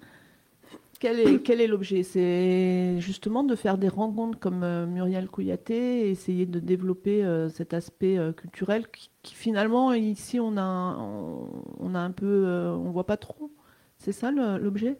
Quel 1.04 1.20
est, 1.20 1.42
quel 1.42 1.60
est 1.60 1.66
l'objet? 1.66 2.02
C'est 2.02 2.98
justement 2.98 3.44
de 3.44 3.54
faire 3.56 3.76
des 3.76 3.88
rencontres 3.88 4.38
comme 4.38 4.86
Muriel 4.86 5.28
Couillaté, 5.28 6.08
essayer 6.08 6.46
de 6.46 6.58
développer 6.60 7.22
cet 7.52 7.74
aspect 7.74 8.16
culturel 8.34 8.86
qui, 8.88 9.34
finalement, 9.34 9.92
ici, 9.92 10.40
on 10.40 10.56
a, 10.56 10.96
on, 10.96 11.94
a 11.94 11.98
un 11.98 12.10
peu, 12.10 12.46
on 12.46 12.90
voit 12.90 13.04
pas 13.04 13.18
trop. 13.18 13.50
C'est 13.98 14.12
ça 14.12 14.30
l'objet? 14.30 14.96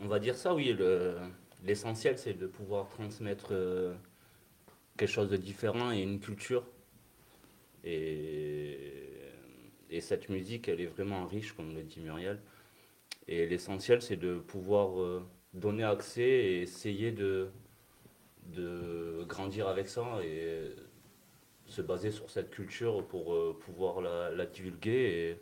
On 0.00 0.08
va 0.08 0.18
dire 0.20 0.36
ça, 0.36 0.54
oui. 0.54 0.74
L'essentiel, 1.64 2.16
c'est 2.16 2.32
de 2.32 2.46
pouvoir 2.46 2.88
transmettre 2.88 3.48
euh, 3.52 3.94
quelque 4.96 5.10
chose 5.10 5.28
de 5.28 5.36
différent 5.36 5.92
et 5.92 6.00
une 6.00 6.18
culture. 6.18 6.64
Et, 7.84 8.96
cette 10.00 10.30
musique, 10.30 10.68
elle 10.68 10.80
est 10.80 10.86
vraiment 10.86 11.26
riche, 11.26 11.52
comme 11.52 11.74
le 11.74 11.82
dit 11.82 12.00
Muriel. 12.00 12.38
Et 13.30 13.46
l'essentiel, 13.46 14.02
c'est 14.02 14.16
de 14.16 14.40
pouvoir 14.40 15.00
euh, 15.00 15.24
donner 15.54 15.84
accès 15.84 16.20
et 16.22 16.62
essayer 16.62 17.12
de, 17.12 17.48
de 18.46 19.24
grandir 19.28 19.68
avec 19.68 19.88
ça 19.88 20.18
et 20.24 20.74
se 21.66 21.80
baser 21.80 22.10
sur 22.10 22.28
cette 22.28 22.50
culture 22.50 23.06
pour 23.06 23.32
euh, 23.32 23.56
pouvoir 23.60 24.00
la, 24.00 24.46
divulguer. 24.46 25.38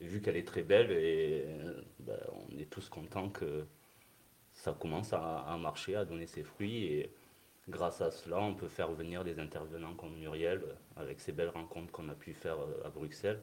Et, 0.00 0.06
vu 0.06 0.22
qu'elle 0.22 0.36
est 0.36 0.46
très 0.46 0.62
belle, 0.62 0.90
et, 0.90 1.44
ben, 2.00 2.18
on 2.32 2.58
est 2.58 2.70
tous 2.70 2.88
contents 2.88 3.28
que 3.28 3.66
ça 4.52 4.72
commence 4.78 5.12
à, 5.12 5.58
marcher, 5.60 5.94
à 5.94 6.06
donner 6.06 6.26
ses 6.26 6.42
fruits. 6.42 6.84
Et 6.84 7.12
grâce 7.68 8.00
à 8.00 8.10
cela, 8.10 8.40
on 8.40 8.54
peut 8.54 8.68
faire 8.68 8.92
venir 8.92 9.24
des 9.24 9.38
intervenants 9.38 9.94
comme 9.94 10.16
Muriel, 10.16 10.62
avec 10.96 11.20
ces 11.20 11.32
belles 11.32 11.50
rencontres 11.50 11.92
qu'on 11.92 12.08
a 12.08 12.14
pu 12.14 12.32
faire 12.32 12.58
euh, 12.60 12.86
à 12.86 12.88
Bruxelles. 12.88 13.42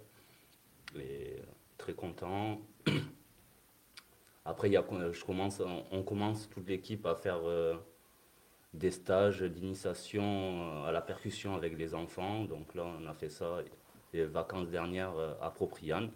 Très 1.77 1.93
content. 1.93 2.60
Après, 4.45 4.69
y 4.69 4.77
a, 4.77 4.84
je 5.12 5.23
commence, 5.23 5.62
on 5.91 6.03
commence 6.03 6.49
toute 6.49 6.67
l'équipe 6.67 7.06
à 7.06 7.15
faire 7.15 7.39
euh, 7.45 7.75
des 8.73 8.91
stages 8.91 9.41
d'initiation 9.41 10.23
euh, 10.23 10.86
à 10.86 10.91
la 10.91 11.01
percussion 11.01 11.56
avec 11.56 11.77
les 11.77 11.93
enfants. 11.93 12.43
Donc 12.43 12.75
là, 12.75 12.86
on 12.99 13.08
a 13.08 13.13
fait 13.13 13.29
ça 13.29 13.60
les 14.12 14.25
vacances 14.25 14.69
dernières 14.69 15.13
à 15.41 15.49
Propriane. 15.49 16.12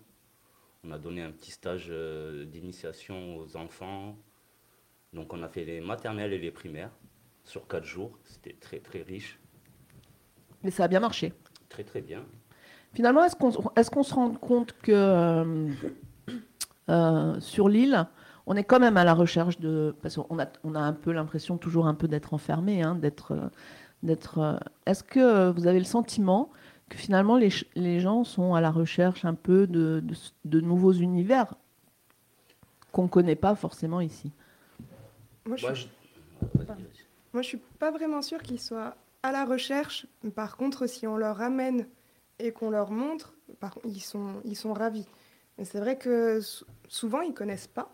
On 0.83 0.91
a 0.91 0.99
donné 0.99 1.21
un 1.23 1.31
petit 1.31 1.51
stage 1.51 1.89
d'initiation 1.89 3.37
aux 3.37 3.57
enfants 3.57 4.15
donc 5.13 5.33
on 5.33 5.41
a 5.41 5.47
fait 5.47 5.65
les 5.65 5.81
maternelles 5.81 6.33
et 6.33 6.37
les 6.37 6.51
primaires 6.51 6.91
sur 7.43 7.67
quatre 7.67 7.85
jours. 7.85 8.17
C'était 8.25 8.55
très 8.59 8.79
très 8.79 9.01
riche. 9.01 9.39
Mais 10.63 10.71
ça 10.71 10.83
a 10.83 10.87
bien 10.87 10.99
marché. 10.99 11.33
Très 11.69 11.83
très 11.83 12.01
bien. 12.01 12.25
Finalement, 12.93 13.23
est-ce 13.23 13.35
qu'on 13.35 13.51
est 13.51 14.03
se 14.03 14.13
rend 14.13 14.31
compte 14.31 14.73
que 14.81 14.91
euh, 14.91 15.69
euh, 16.89 17.39
sur 17.39 17.69
l'île, 17.69 18.07
on 18.45 18.55
est 18.55 18.63
quand 18.63 18.79
même 18.79 18.97
à 18.97 19.03
la 19.03 19.13
recherche 19.13 19.59
de... 19.59 19.95
Parce 20.01 20.15
qu'on 20.15 20.39
a, 20.39 20.47
on 20.63 20.75
a 20.75 20.79
un 20.79 20.93
peu 20.93 21.11
l'impression 21.11 21.57
toujours 21.57 21.87
un 21.87 21.93
peu 21.93 22.07
d'être 22.07 22.33
enfermé, 22.33 22.81
hein, 22.81 22.95
d'être... 22.95 23.51
d'être 24.03 24.59
est-ce 24.85 25.03
que 25.03 25.51
vous 25.51 25.67
avez 25.67 25.79
le 25.79 25.85
sentiment 25.85 26.49
que 26.89 26.97
finalement 26.97 27.35
les, 27.35 27.49
les, 27.75 27.99
gens 27.99 28.23
sont 28.23 28.55
à 28.55 28.61
la 28.61 28.71
recherche 28.71 29.25
un 29.25 29.33
peu 29.33 29.67
de, 29.67 30.01
de, 30.01 30.15
de 30.45 30.61
nouveaux 30.61 30.93
univers 30.93 31.55
qu'on 32.93 33.03
ne 33.03 33.09
connaît 33.09 33.35
pas 33.35 33.55
forcément 33.55 33.99
ici? 33.99 34.31
Moi, 35.45 35.57
je 35.57 35.67
ne 37.33 37.43
suis 37.43 37.61
pas 37.79 37.91
vraiment 37.91 38.21
sûre 38.21 38.41
qu'ils 38.41 38.59
soient 38.59 38.95
à 39.23 39.31
la 39.31 39.45
recherche. 39.45 40.07
Par 40.35 40.57
contre, 40.57 40.87
si 40.87 41.07
on 41.07 41.17
leur 41.17 41.41
amène 41.41 41.87
et 42.39 42.51
qu'on 42.51 42.69
leur 42.69 42.91
montre, 42.91 43.33
ils, 43.85 44.01
sont, 44.01 44.41
ils 44.43 44.55
sont 44.55 44.73
ravis. 44.73 45.07
Mais 45.57 45.65
c'est 45.65 45.79
vrai 45.79 45.97
que 45.97 46.39
souvent, 46.87 47.21
ils 47.21 47.29
ne 47.29 47.35
connaissent 47.35 47.67
pas. 47.67 47.93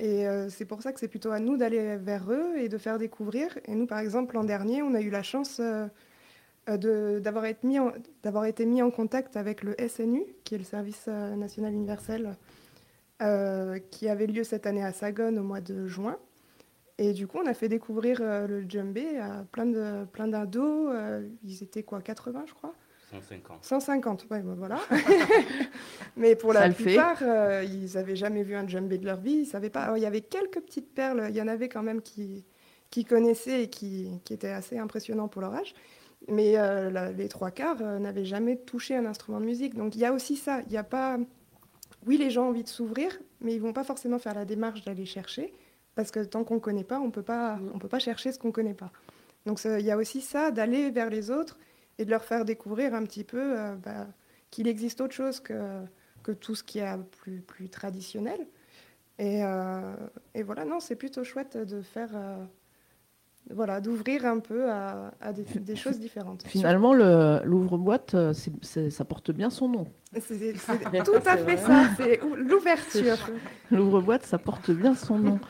Et 0.00 0.28
euh, 0.28 0.48
c'est 0.48 0.64
pour 0.64 0.82
ça 0.82 0.92
que 0.92 1.00
c'est 1.00 1.08
plutôt 1.08 1.32
à 1.32 1.40
nous 1.40 1.56
d'aller 1.56 1.96
vers 1.96 2.30
eux 2.30 2.58
et 2.58 2.68
de 2.68 2.78
faire 2.78 2.98
découvrir. 2.98 3.58
Et 3.66 3.74
nous, 3.74 3.86
par 3.86 3.98
exemple, 3.98 4.34
l'an 4.34 4.44
dernier, 4.44 4.82
on 4.82 4.94
a 4.94 5.00
eu 5.00 5.10
la 5.10 5.22
chance 5.22 5.58
euh, 5.60 5.86
euh, 6.68 7.20
d'avoir 7.20 7.44
été, 7.46 8.66
mis 8.66 8.82
en, 8.82 8.90
contact 8.90 9.36
avec 9.36 9.62
le 9.62 9.74
SNU, 9.88 10.24
qui 10.44 10.54
est 10.54 10.58
le 10.58 10.64
Service 10.64 11.08
national 11.08 11.72
universel, 11.72 12.36
qui 13.90 14.08
avait 14.08 14.26
lieu 14.26 14.44
cette 14.44 14.66
année 14.66 14.84
à 14.84 14.92
Sagone 14.92 15.38
au 15.38 15.42
mois 15.42 15.60
de 15.60 15.86
juin. 15.86 16.18
Et 16.98 17.12
du 17.12 17.28
coup, 17.28 17.38
on 17.42 17.46
a 17.46 17.54
fait 17.54 17.68
découvrir 17.68 18.20
le 18.20 18.68
djembé 18.68 19.18
à 19.18 19.44
plein 19.52 20.04
plein. 20.06 20.32
Euh, 20.32 21.28
ils 21.44 21.62
étaient 21.62 21.84
quoi, 21.84 22.02
80, 22.02 22.44
je 22.48 22.54
crois? 22.54 22.74
150. 23.10 23.64
150, 23.64 24.26
ouais, 24.30 24.40
bah 24.40 24.54
voilà. 24.56 24.78
Mais 26.16 26.36
pour 26.36 26.52
la 26.52 26.68
plupart, 26.68 27.18
euh, 27.22 27.64
ils 27.64 27.94
n'avaient 27.94 28.16
jamais 28.16 28.42
vu 28.42 28.54
un 28.54 28.66
djembé 28.68 28.98
de 28.98 29.06
leur 29.06 29.20
vie. 29.20 29.40
Ils 29.42 29.46
savaient 29.46 29.70
pas. 29.70 29.92
il 29.96 30.02
y 30.02 30.06
avait 30.06 30.20
quelques 30.20 30.60
petites 30.60 30.92
perles. 30.94 31.26
Il 31.30 31.36
y 31.36 31.40
en 31.40 31.48
avait 31.48 31.68
quand 31.68 31.82
même 31.82 32.02
qui, 32.02 32.44
qui 32.90 33.04
connaissaient 33.04 33.64
et 33.64 33.70
qui, 33.70 34.20
qui 34.24 34.34
étaient 34.34 34.50
assez 34.50 34.78
impressionnants 34.78 35.28
pour 35.28 35.40
leur 35.40 35.54
âge. 35.54 35.74
Mais 36.26 36.56
les 37.16 37.28
trois 37.28 37.50
quarts 37.50 37.80
n'avaient 37.80 38.26
jamais 38.26 38.56
touché 38.56 38.94
un 38.96 39.06
instrument 39.06 39.40
de 39.40 39.46
musique. 39.46 39.74
Donc 39.74 39.94
il 39.94 40.00
y 40.00 40.04
a 40.04 40.12
aussi 40.12 40.36
ça. 40.36 40.60
Il 40.66 40.72
n'y 40.72 40.76
a 40.76 40.84
pas. 40.84 41.18
Oui, 42.06 42.18
les 42.18 42.30
gens 42.30 42.46
ont 42.46 42.50
envie 42.50 42.64
de 42.64 42.68
s'ouvrir, 42.68 43.18
mais 43.40 43.54
ils 43.54 43.60
vont 43.60 43.72
pas 43.72 43.84
forcément 43.84 44.18
faire 44.18 44.34
la 44.34 44.44
démarche 44.44 44.84
d'aller 44.84 45.06
chercher. 45.06 45.54
Parce 45.94 46.10
que 46.10 46.20
tant 46.20 46.44
qu'on 46.44 46.56
ne 46.56 46.60
connaît 46.60 46.84
pas, 46.84 47.00
on 47.00 47.10
peut 47.10 47.22
pas, 47.22 47.58
on 47.74 47.78
peut 47.78 47.88
pas 47.88 47.98
chercher 47.98 48.32
ce 48.32 48.38
qu'on 48.38 48.48
ne 48.48 48.52
connaît 48.52 48.74
pas. 48.74 48.92
Donc 49.46 49.60
il 49.64 49.84
y 49.84 49.90
a 49.90 49.96
aussi 49.96 50.20
ça, 50.20 50.50
d'aller 50.50 50.90
vers 50.90 51.08
les 51.08 51.30
autres 51.30 51.56
et 51.98 52.04
de 52.04 52.10
leur 52.10 52.24
faire 52.24 52.44
découvrir 52.44 52.94
un 52.94 53.04
petit 53.04 53.24
peu 53.24 53.58
euh, 53.58 53.74
bah, 53.74 54.06
qu'il 54.50 54.68
existe 54.68 55.00
autre 55.00 55.14
chose 55.14 55.40
que, 55.40 55.82
que 56.22 56.32
tout 56.32 56.54
ce 56.54 56.62
qui 56.62 56.78
est 56.78 56.96
plus, 57.22 57.40
plus 57.40 57.68
traditionnel. 57.68 58.46
Et, 59.18 59.42
euh, 59.42 59.94
et 60.34 60.42
voilà, 60.42 60.64
non, 60.64 60.80
c'est 60.80 60.96
plutôt 60.96 61.24
chouette 61.24 61.56
de 61.56 61.82
faire... 61.82 62.10
Euh, 62.14 62.44
voilà, 63.50 63.80
d'ouvrir 63.80 64.26
un 64.26 64.40
peu 64.40 64.70
à, 64.70 65.10
des, 65.32 65.74
choses 65.74 65.98
différentes. 65.98 66.42
Finalement, 66.46 66.92
l'ouvre-boîte, 66.92 68.14
ça 68.90 69.04
porte 69.06 69.30
bien 69.30 69.48
son 69.48 69.68
nom. 69.68 69.86
C'est 70.20 70.52
tout 71.04 71.12
à 71.24 71.36
fait 71.38 71.56
ça, 71.56 71.84
c'est 71.96 72.20
l'ouverture. 72.36 73.16
L'ouvre-boîte, 73.70 74.26
ça 74.26 74.36
porte 74.36 74.70
bien 74.70 74.94
son 74.94 75.18
nom. 75.18 75.40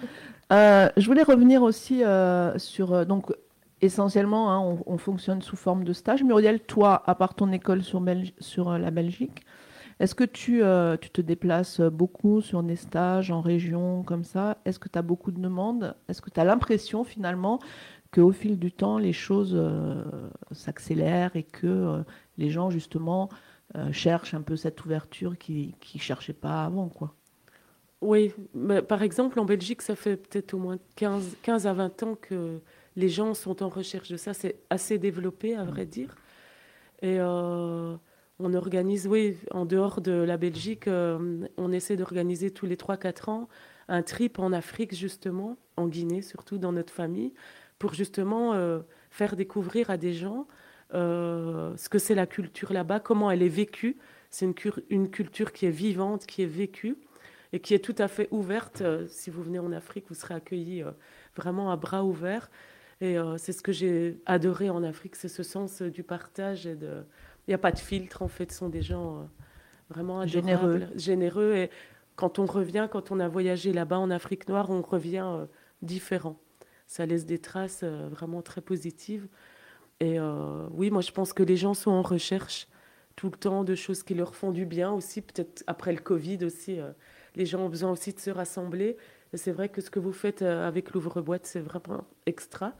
Euh, 0.52 0.88
je 0.96 1.06
voulais 1.06 1.22
revenir 1.22 1.62
aussi 1.62 2.04
euh, 2.04 2.56
sur. 2.58 3.04
Donc, 3.04 3.32
essentiellement, 3.80 4.52
hein, 4.52 4.78
on, 4.86 4.98
fonctionne 4.98 5.42
sous 5.42 5.56
forme 5.56 5.84
de 5.84 5.92
stage. 5.92 6.22
Muriel, 6.22 6.60
toi, 6.60 7.02
à 7.06 7.14
part 7.14 7.34
ton 7.34 7.52
école 7.52 7.82
sur, 7.82 8.02
sur 8.38 8.78
la 8.78 8.90
Belgique, 8.90 9.44
est-ce 10.00 10.14
que 10.14 10.24
tu, 10.24 10.62
tu, 11.00 11.10
te 11.10 11.20
déplaces 11.20 11.80
beaucoup 11.80 12.40
sur 12.40 12.62
des 12.62 12.76
stages 12.76 13.30
en 13.30 13.40
région 13.40 14.02
comme 14.04 14.24
ça? 14.24 14.58
Est-ce 14.64 14.78
que 14.78 14.88
tu 14.88 14.98
as 14.98 15.02
beaucoup 15.02 15.32
de 15.32 15.40
demandes? 15.40 15.96
Est-ce 16.08 16.22
que 16.22 16.30
tu 16.30 16.38
as 16.38 16.44
l'impression 16.44 17.02
finalement 17.04 17.58
qu'au 18.12 18.30
fil 18.32 18.58
du 18.58 18.70
temps, 18.70 18.98
les 18.98 19.12
choses 19.12 19.60
s'accélèrent 20.52 21.34
et 21.34 21.42
que 21.42 22.04
les 22.36 22.50
gens, 22.50 22.70
justement, 22.70 23.28
cherchent 23.90 24.34
un 24.34 24.42
peu 24.42 24.54
cette 24.54 24.84
ouverture 24.84 25.36
qu'ils 25.36 25.74
ne 25.94 26.00
cherchaient 26.00 26.32
pas 26.32 26.64
avant. 26.64 26.88
quoi? 26.88 27.14
Oui, 28.00 28.32
mais 28.54 28.80
par 28.82 29.02
exemple, 29.02 29.40
en 29.40 29.44
Belgique, 29.44 29.82
ça 29.82 29.96
fait 29.96 30.16
peut-être 30.16 30.54
au 30.54 30.58
moins 30.58 30.78
15, 30.96 31.36
15 31.42 31.66
à 31.66 31.72
20 31.72 32.02
ans 32.04 32.14
que 32.20 32.60
les 32.98 33.08
gens 33.08 33.32
sont 33.32 33.62
en 33.62 33.68
recherche 33.68 34.10
de 34.10 34.16
ça. 34.16 34.34
C'est 34.34 34.56
assez 34.70 34.98
développé, 34.98 35.54
à 35.54 35.64
vrai 35.64 35.86
dire. 35.86 36.16
Et 37.00 37.20
euh, 37.20 37.94
on 38.40 38.54
organise, 38.54 39.06
oui, 39.06 39.36
en 39.52 39.64
dehors 39.64 40.00
de 40.00 40.12
la 40.12 40.36
Belgique, 40.36 40.88
euh, 40.88 41.46
on 41.56 41.70
essaie 41.70 41.96
d'organiser 41.96 42.50
tous 42.50 42.66
les 42.66 42.76
3-4 42.76 43.30
ans 43.30 43.48
un 43.86 44.02
trip 44.02 44.38
en 44.40 44.52
Afrique, 44.52 44.94
justement, 44.94 45.56
en 45.76 45.86
Guinée, 45.86 46.22
surtout 46.22 46.58
dans 46.58 46.72
notre 46.72 46.92
famille, 46.92 47.32
pour 47.78 47.94
justement 47.94 48.54
euh, 48.54 48.80
faire 49.10 49.36
découvrir 49.36 49.90
à 49.90 49.96
des 49.96 50.12
gens 50.12 50.46
ce 50.90 51.88
que 51.90 51.98
c'est 51.98 52.14
la 52.14 52.26
culture 52.26 52.72
là-bas, 52.72 52.98
comment 52.98 53.30
elle 53.30 53.42
est 53.42 53.48
vécue. 53.48 53.98
C'est 54.30 54.46
une, 54.46 54.54
une 54.88 55.10
culture 55.10 55.52
qui 55.52 55.66
est 55.66 55.70
vivante, 55.70 56.24
qui 56.24 56.42
est 56.42 56.46
vécue 56.46 56.96
et 57.52 57.60
qui 57.60 57.74
est 57.74 57.78
tout 57.78 57.94
à 57.98 58.08
fait 58.08 58.28
ouverte. 58.30 58.82
Si 59.08 59.30
vous 59.30 59.42
venez 59.42 59.58
en 59.58 59.72
Afrique, 59.72 60.06
vous 60.08 60.14
serez 60.14 60.34
accueillis 60.34 60.82
euh, 60.82 60.90
vraiment 61.36 61.70
à 61.70 61.76
bras 61.76 62.04
ouverts. 62.04 62.50
Et 63.00 63.18
euh, 63.18 63.36
c'est 63.38 63.52
ce 63.52 63.62
que 63.62 63.72
j'ai 63.72 64.20
adoré 64.26 64.70
en 64.70 64.82
Afrique, 64.82 65.16
c'est 65.16 65.28
ce 65.28 65.42
sens 65.42 65.82
du 65.82 66.02
partage 66.02 66.66
et 66.66 66.74
de. 66.74 67.04
Il 67.46 67.50
n'y 67.52 67.54
a 67.54 67.58
pas 67.58 67.72
de 67.72 67.78
filtre 67.78 68.22
en 68.22 68.28
fait, 68.28 68.52
ce 68.52 68.58
sont 68.58 68.68
des 68.68 68.82
gens 68.82 69.26
vraiment 69.88 70.26
généreux. 70.26 70.82
généreux. 70.96 71.54
Et 71.54 71.70
quand 72.16 72.38
on 72.38 72.44
revient, 72.44 72.88
quand 72.90 73.10
on 73.10 73.20
a 73.20 73.28
voyagé 73.28 73.72
là-bas 73.72 73.98
en 73.98 74.10
Afrique 74.10 74.48
noire, 74.48 74.68
on 74.68 74.82
revient 74.82 75.46
différent. 75.80 76.38
Ça 76.86 77.06
laisse 77.06 77.24
des 77.24 77.38
traces 77.38 77.84
vraiment 77.84 78.42
très 78.42 78.60
positives. 78.60 79.28
Et 80.00 80.18
oui, 80.72 80.90
moi 80.90 81.00
je 81.00 81.10
pense 81.10 81.32
que 81.32 81.42
les 81.42 81.56
gens 81.56 81.72
sont 81.72 81.90
en 81.90 82.02
recherche 82.02 82.68
tout 83.16 83.30
le 83.30 83.38
temps 83.38 83.64
de 83.64 83.74
choses 83.74 84.02
qui 84.02 84.12
leur 84.12 84.34
font 84.34 84.52
du 84.52 84.66
bien 84.66 84.92
aussi, 84.92 85.22
peut-être 85.22 85.64
après 85.66 85.92
le 85.92 86.00
Covid 86.00 86.44
aussi 86.44 86.80
les 87.38 87.46
gens 87.46 87.60
ont 87.60 87.68
besoin 87.68 87.90
aussi 87.90 88.12
de 88.12 88.20
se 88.20 88.30
rassembler. 88.30 88.96
C'est 89.34 89.52
vrai 89.52 89.68
que 89.68 89.80
ce 89.80 89.90
que 89.90 89.98
vous 89.98 90.12
faites 90.12 90.42
euh, 90.42 90.66
avec 90.66 90.92
l'ouvre-boîte, 90.92 91.46
c'est 91.46 91.60
vraiment 91.60 92.04
extra. 92.26 92.72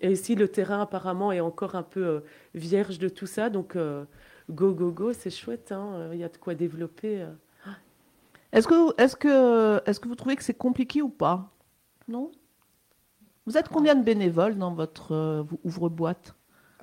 Et 0.00 0.12
ici, 0.12 0.34
le 0.34 0.48
terrain 0.48 0.80
apparemment 0.80 1.32
est 1.32 1.40
encore 1.40 1.74
un 1.74 1.82
peu 1.82 2.04
euh, 2.04 2.20
vierge 2.54 2.98
de 2.98 3.08
tout 3.08 3.26
ça. 3.26 3.50
Donc, 3.50 3.76
euh, 3.76 4.04
go, 4.50 4.72
go, 4.72 4.90
go, 4.90 5.12
c'est 5.12 5.30
chouette. 5.30 5.72
Hein. 5.72 6.10
Il 6.12 6.18
y 6.18 6.24
a 6.24 6.28
de 6.28 6.36
quoi 6.36 6.54
développer. 6.54 7.26
Est-ce 8.52 8.68
que, 8.68 9.02
est 9.02 9.18
que, 9.18 9.82
est 9.84 10.00
que 10.00 10.08
vous 10.08 10.14
trouvez 10.14 10.36
que 10.36 10.44
c'est 10.44 10.54
compliqué 10.54 11.02
ou 11.02 11.08
pas? 11.08 11.50
Non 12.06 12.30
Vous 13.46 13.58
êtes 13.58 13.68
combien 13.68 13.96
de 13.96 14.04
bénévoles 14.04 14.56
dans 14.56 14.72
votre 14.72 15.44
ouvre-boîte? 15.64 16.36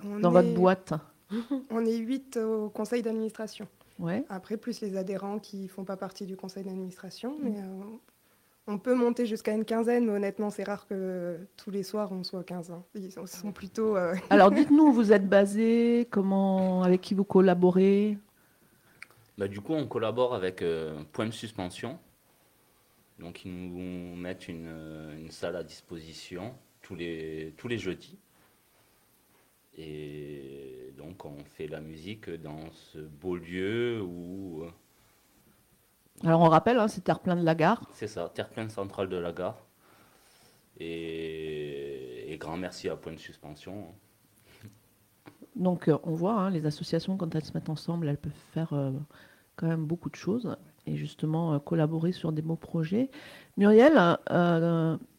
Dans 0.03 0.31
votre 0.31 0.53
boîte 0.53 0.93
On 1.69 1.85
est 1.85 1.97
huit 1.97 2.37
au 2.37 2.69
conseil 2.69 3.01
d'administration. 3.01 3.67
Ouais. 3.99 4.25
Après, 4.29 4.57
plus 4.57 4.81
les 4.81 4.97
adhérents 4.97 5.39
qui 5.39 5.63
ne 5.63 5.67
font 5.67 5.83
pas 5.83 5.97
partie 5.97 6.25
du 6.25 6.35
conseil 6.35 6.63
d'administration. 6.63 7.37
Mais 7.41 7.59
euh, 7.59 7.83
on 8.67 8.77
peut 8.77 8.95
monter 8.95 9.25
jusqu'à 9.25 9.53
une 9.53 9.65
quinzaine, 9.65 10.05
mais 10.05 10.13
honnêtement, 10.13 10.49
c'est 10.49 10.63
rare 10.63 10.87
que 10.87 11.39
tous 11.57 11.71
les 11.71 11.83
soirs 11.83 12.11
on 12.11 12.23
soit 12.23 12.43
15. 12.43 12.71
Hein. 12.71 12.83
Ils 12.95 13.11
sont, 13.11 13.51
plutôt. 13.51 13.97
Euh, 13.97 14.15
Alors, 14.29 14.51
dites-nous 14.51 14.87
où 14.87 14.93
vous 14.93 15.11
êtes 15.11 15.27
basé, 15.27 16.07
comment, 16.11 16.83
avec 16.83 17.01
qui 17.01 17.13
vous 17.13 17.23
collaborez? 17.23 18.17
Bah, 19.37 19.47
Du 19.47 19.61
coup, 19.61 19.73
on 19.73 19.87
collabore 19.87 20.35
avec 20.35 20.61
euh, 20.61 21.01
Point 21.11 21.25
de 21.25 21.31
Suspension. 21.31 21.99
Donc, 23.19 23.45
ils 23.45 23.51
nous 23.53 24.15
mettent 24.15 24.47
une, 24.47 24.71
une, 25.19 25.31
salle 25.31 25.55
à 25.55 25.63
disposition 25.63 26.55
tous 26.81 26.95
les, 26.95 27.53
tous 27.57 27.67
les 27.67 27.77
jeudis. 27.77 28.17
Et 29.77 30.93
donc 30.97 31.23
on 31.23 31.43
fait 31.45 31.67
la 31.67 31.79
musique 31.79 32.29
dans 32.29 32.69
ce 32.71 32.99
beau 32.99 33.37
lieu 33.37 34.01
où... 34.01 34.65
Euh, 36.23 36.27
Alors 36.27 36.41
on 36.41 36.49
rappelle, 36.49 36.79
hein, 36.79 36.87
c'est 36.87 37.01
Terre-Plein 37.01 37.35
de 37.35 37.43
la 37.43 37.55
Gare. 37.55 37.81
C'est 37.93 38.07
ça, 38.07 38.29
Terre-Plein 38.33 38.69
centrale 38.69 39.09
de 39.09 39.17
la 39.17 39.31
Gare. 39.31 39.57
Et, 40.79 42.37
grand 42.39 42.57
merci 42.57 42.89
à 42.89 42.95
Point 42.95 43.13
de 43.13 43.19
Suspension. 43.19 43.93
Donc 45.55 45.87
euh, 45.87 45.97
on 46.03 46.13
voit, 46.13 46.33
hein, 46.33 46.49
les 46.49 46.65
associations, 46.65 47.17
quand 47.17 47.35
elles 47.35 47.45
se 47.45 47.53
mettent 47.53 47.69
ensemble, 47.69 48.07
elles 48.07 48.17
peuvent 48.17 48.31
faire 48.53 48.73
euh, 48.73 48.91
quand 49.57 49.67
même 49.67 49.85
beaucoup 49.85 50.09
de 50.09 50.15
choses 50.15 50.57
et 50.87 50.95
justement 50.95 51.59
collaborer 51.59 52.11
sur 52.11 52.31
des 52.31 52.41
beaux 52.41 52.55
projets. 52.55 53.11
Muriel, 53.57 54.17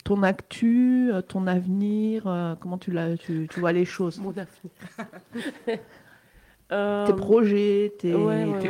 ton 0.04 0.22
actu, 0.22 1.10
euh, 1.12 1.22
ton 1.22 1.46
avenir, 1.46 2.26
euh, 2.26 2.54
comment 2.56 2.78
tu, 2.78 2.92
tu, 3.20 3.48
tu, 3.48 3.60
vois 3.60 3.72
les 3.72 3.84
choses? 3.84 4.18
Mon 4.18 4.30
avenir. 4.30 4.46
Euh, 6.72 7.06
tes 7.06 7.12
projets, 7.12 7.92
tes, 7.98 8.12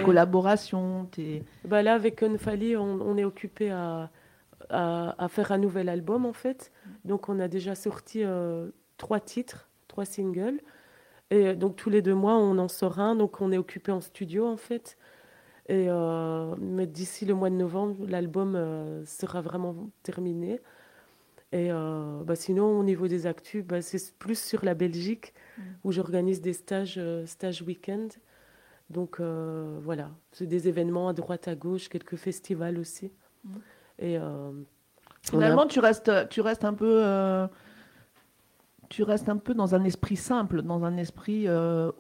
collaborations. 0.04 1.06
Tes... 1.10 1.42
Bah 1.64 1.82
là, 1.82 1.94
avec 1.94 2.22
Unfali, 2.22 2.76
on, 2.76 3.00
on, 3.00 3.16
est 3.16 3.24
occupé 3.24 3.70
à, 3.70 4.10
à, 4.68 5.28
faire 5.28 5.52
un 5.52 5.58
nouvel 5.58 5.88
album, 5.88 6.26
en 6.26 6.32
fait. 6.32 6.72
Donc, 7.04 7.28
on 7.28 7.38
a 7.38 7.48
déjà 7.48 7.74
sorti 7.74 8.24
trois 8.96 9.20
titres, 9.20 9.68
trois 9.88 10.04
singles. 10.04 10.60
Et 11.30 11.54
donc, 11.54 11.76
tous 11.76 11.90
les 11.90 12.02
deux 12.02 12.14
mois, 12.14 12.34
on 12.34 12.58
en 12.58 12.68
sort 12.68 12.98
un. 12.98 13.14
Donc, 13.14 13.40
on 13.40 13.52
est 13.52 13.58
occupé 13.58 13.92
en 13.92 14.00
studio, 14.00 14.46
en 14.46 14.56
fait. 14.56 14.98
Et, 15.68 15.88
mais 16.58 16.86
d'ici 16.86 17.24
le 17.24 17.34
mois 17.34 17.50
de 17.50 17.54
novembre, 17.54 18.04
l'album 18.08 19.02
sera 19.06 19.40
vraiment 19.40 19.76
terminé. 20.02 20.60
Et 21.52 21.70
euh, 21.70 22.22
bah 22.24 22.34
sinon, 22.34 22.78
au 22.78 22.82
niveau 22.82 23.08
des 23.08 23.26
actus, 23.26 23.62
bah 23.62 23.82
c'est 23.82 24.14
plus 24.18 24.38
sur 24.38 24.64
la 24.64 24.74
Belgique 24.74 25.34
où 25.84 25.92
j'organise 25.92 26.40
des 26.40 26.52
stages, 26.52 26.96
euh, 26.98 27.26
stages 27.26 27.62
week-end. 27.62 28.08
Donc 28.90 29.20
euh, 29.20 29.78
voilà, 29.82 30.10
c'est 30.32 30.46
des 30.46 30.68
événements 30.68 31.08
à 31.08 31.12
droite, 31.12 31.48
à 31.48 31.54
gauche, 31.54 31.88
quelques 31.88 32.16
festivals 32.16 32.78
aussi. 32.78 33.12
Mm. 33.44 33.50
Et 33.98 34.18
finalement, 35.22 35.66
tu 35.66 35.78
restes, 35.78 36.10
tu 36.28 36.40
restes 36.40 36.64
un 36.64 36.74
peu, 36.74 37.46
tu 38.88 39.04
restes 39.04 39.28
un 39.28 39.36
peu 39.36 39.54
dans 39.54 39.74
un 39.74 39.84
esprit 39.84 40.16
simple, 40.16 40.62
dans 40.62 40.84
un 40.84 40.96
esprit 40.96 41.46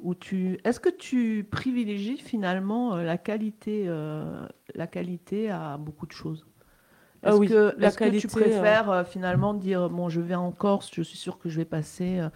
où 0.00 0.14
tu. 0.14 0.58
Est-ce 0.64 0.80
que 0.80 0.88
tu 0.88 1.46
privilégies 1.48 2.16
finalement 2.16 2.96
la 2.96 3.18
qualité, 3.18 3.86
la 4.74 4.86
qualité 4.88 5.50
à 5.50 5.76
beaucoup 5.76 6.06
de 6.06 6.12
choses? 6.12 6.44
Ah 7.24 7.30
est-ce 7.30 7.48
que, 7.48 7.98
qualité, 7.98 8.20
tu 8.20 8.28
préfères 8.28 8.90
euh, 8.90 9.04
finalement 9.04 9.54
dire 9.54 9.88
bon, 9.88 10.08
je 10.08 10.20
vais 10.20 10.34
en 10.34 10.50
Corse, 10.50 10.90
je 10.92 11.02
suis 11.02 11.16
sûr 11.16 11.38
que 11.38 11.48
je 11.48 11.56
vais 11.56 11.64
passer 11.64 12.18
euh, 12.18 12.28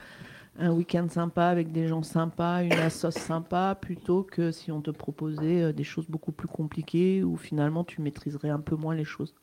un 0.59 0.73
week-end 0.73 1.09
sympa 1.09 1.47
avec 1.47 1.73
des 1.73 1.87
gens 1.89 2.03
sympas, 2.03 2.63
une 2.63 2.73
assoce 2.73 3.17
sympa, 3.17 3.77
plutôt 3.81 4.23
que 4.23 4.51
si 4.51 4.73
on 4.73 4.81
te 4.81 4.91
proposait 4.91 5.63
euh, 5.63 5.73
des 5.73 5.85
choses 5.85 6.09
beaucoup 6.09 6.33
plus 6.33 6.49
compliquées 6.49 7.23
où 7.23 7.37
finalement 7.37 7.85
tu 7.85 8.01
maîtriserais 8.01 8.51
un 8.51 8.61
peu 8.61 8.77
moins 8.77 8.95
les 8.95 9.05
choses. 9.05 9.35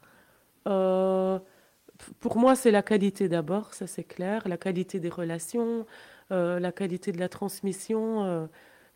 Pour 2.19 2.37
moi, 2.37 2.55
c'est 2.55 2.71
la 2.71 2.81
qualité 2.81 3.29
d'abord, 3.29 3.73
ça 3.73 3.87
c'est 3.87 4.03
clair, 4.03 4.47
la 4.47 4.57
qualité 4.57 4.99
des 4.99 5.09
relations, 5.09 5.85
la 6.29 6.71
qualité 6.71 7.11
de 7.11 7.19
la 7.19 7.29
transmission, 7.29 8.49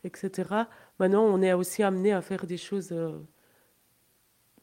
etc. 0.04 0.64
Maintenant, 0.98 1.22
on 1.24 1.40
est 1.40 1.52
aussi 1.52 1.82
amené 1.82 2.12
à 2.12 2.20
faire 2.20 2.46
des 2.46 2.56
choses 2.56 2.92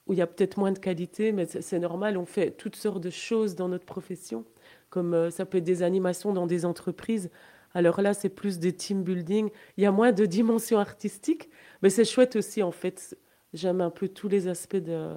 où 0.07 0.13
il 0.13 0.19
y 0.19 0.21
a 0.21 0.27
peut-être 0.27 0.57
moins 0.57 0.71
de 0.71 0.79
qualité, 0.79 1.31
mais 1.31 1.45
c'est 1.45 1.79
normal, 1.79 2.17
on 2.17 2.25
fait 2.25 2.51
toutes 2.51 2.75
sortes 2.75 3.01
de 3.01 3.09
choses 3.09 3.55
dans 3.55 3.67
notre 3.67 3.85
profession, 3.85 4.45
comme 4.89 5.13
euh, 5.13 5.29
ça 5.29 5.45
peut 5.45 5.57
être 5.57 5.63
des 5.63 5.83
animations 5.83 6.33
dans 6.33 6.47
des 6.47 6.65
entreprises. 6.65 7.29
Alors 7.73 8.01
là, 8.01 8.13
c'est 8.13 8.29
plus 8.29 8.59
des 8.59 8.73
team 8.73 9.03
building. 9.03 9.49
Il 9.77 9.83
y 9.83 9.85
a 9.85 9.91
moins 9.91 10.13
de 10.13 10.25
dimensions 10.25 10.79
artistiques, 10.79 11.49
mais 11.81 11.89
c'est 11.89 12.05
chouette 12.05 12.35
aussi, 12.37 12.63
en 12.63 12.71
fait. 12.71 13.17
J'aime 13.53 13.81
un 13.81 13.89
peu 13.89 14.07
tous 14.07 14.29
les 14.29 14.47
aspects 14.47 14.75
de, 14.75 15.13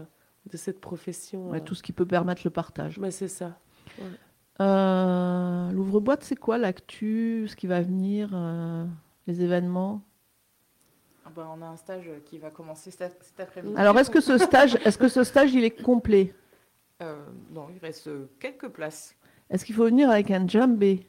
de 0.47 0.57
cette 0.57 0.81
profession. 0.81 1.51
Ouais, 1.51 1.61
Tout 1.61 1.75
ce 1.75 1.83
qui 1.83 1.93
peut 1.93 2.07
permettre 2.07 2.43
le 2.45 2.51
partage. 2.51 2.99
Mais 2.99 3.11
c'est 3.11 3.29
ça. 3.29 3.59
Euh, 4.61 5.71
l'ouvre-boîte, 5.71 6.25
c'est 6.25 6.37
quoi 6.37 6.59
l'actu, 6.59 7.47
ce 7.49 7.55
qui 7.55 7.67
va 7.67 7.81
venir, 7.81 8.31
euh, 8.33 8.85
les 9.27 9.43
événements? 9.43 10.03
Ah 11.25 11.31
bah, 11.35 11.49
on 11.57 11.63
a 11.63 11.67
un 11.67 11.77
stage 11.77 12.11
qui 12.25 12.39
va 12.39 12.51
commencer 12.51 12.91
cet, 12.91 13.35
après-midi. 13.39 13.75
Alors, 13.77 13.99
est-ce 13.99 14.11
que 14.11 14.21
ce 14.21 14.39
stage, 14.39 14.77
est-ce 14.85 14.99
que 14.99 15.09
ce 15.09 15.23
stage, 15.23 15.55
il 15.55 15.63
est 15.63 15.83
complet? 15.83 16.35
Euh, 17.03 17.25
Non, 17.53 17.69
il 17.73 17.79
reste 17.79 18.11
quelques 18.41 18.69
places. 18.69 19.15
Est-ce 19.51 19.65
qu'il 19.65 19.75
faut 19.75 19.85
venir 19.85 20.11
avec 20.11 20.31
un 20.31 20.47
djembé? 20.47 21.07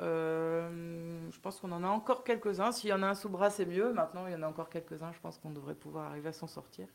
Euh, 0.00 1.28
Je 1.30 1.40
pense 1.40 1.60
qu'on 1.60 1.72
en 1.72 1.82
a 1.82 1.88
encore 1.88 2.24
quelques-uns. 2.24 2.72
S'il 2.72 2.90
y 2.90 2.92
en 2.92 3.02
a 3.02 3.08
un 3.08 3.14
sous 3.14 3.28
bras, 3.28 3.50
c'est 3.50 3.66
mieux. 3.66 3.92
Maintenant, 3.92 4.26
il 4.26 4.32
y 4.32 4.36
en 4.36 4.42
a 4.42 4.48
encore 4.48 4.68
quelques-uns. 4.68 5.12
Je 5.12 5.20
pense 5.20 5.38
qu'on 5.38 5.50
devrait 5.50 5.74
pouvoir 5.74 6.10
arriver 6.10 6.28
à 6.28 6.32
s'en 6.32 6.46
sortir. 6.46 6.86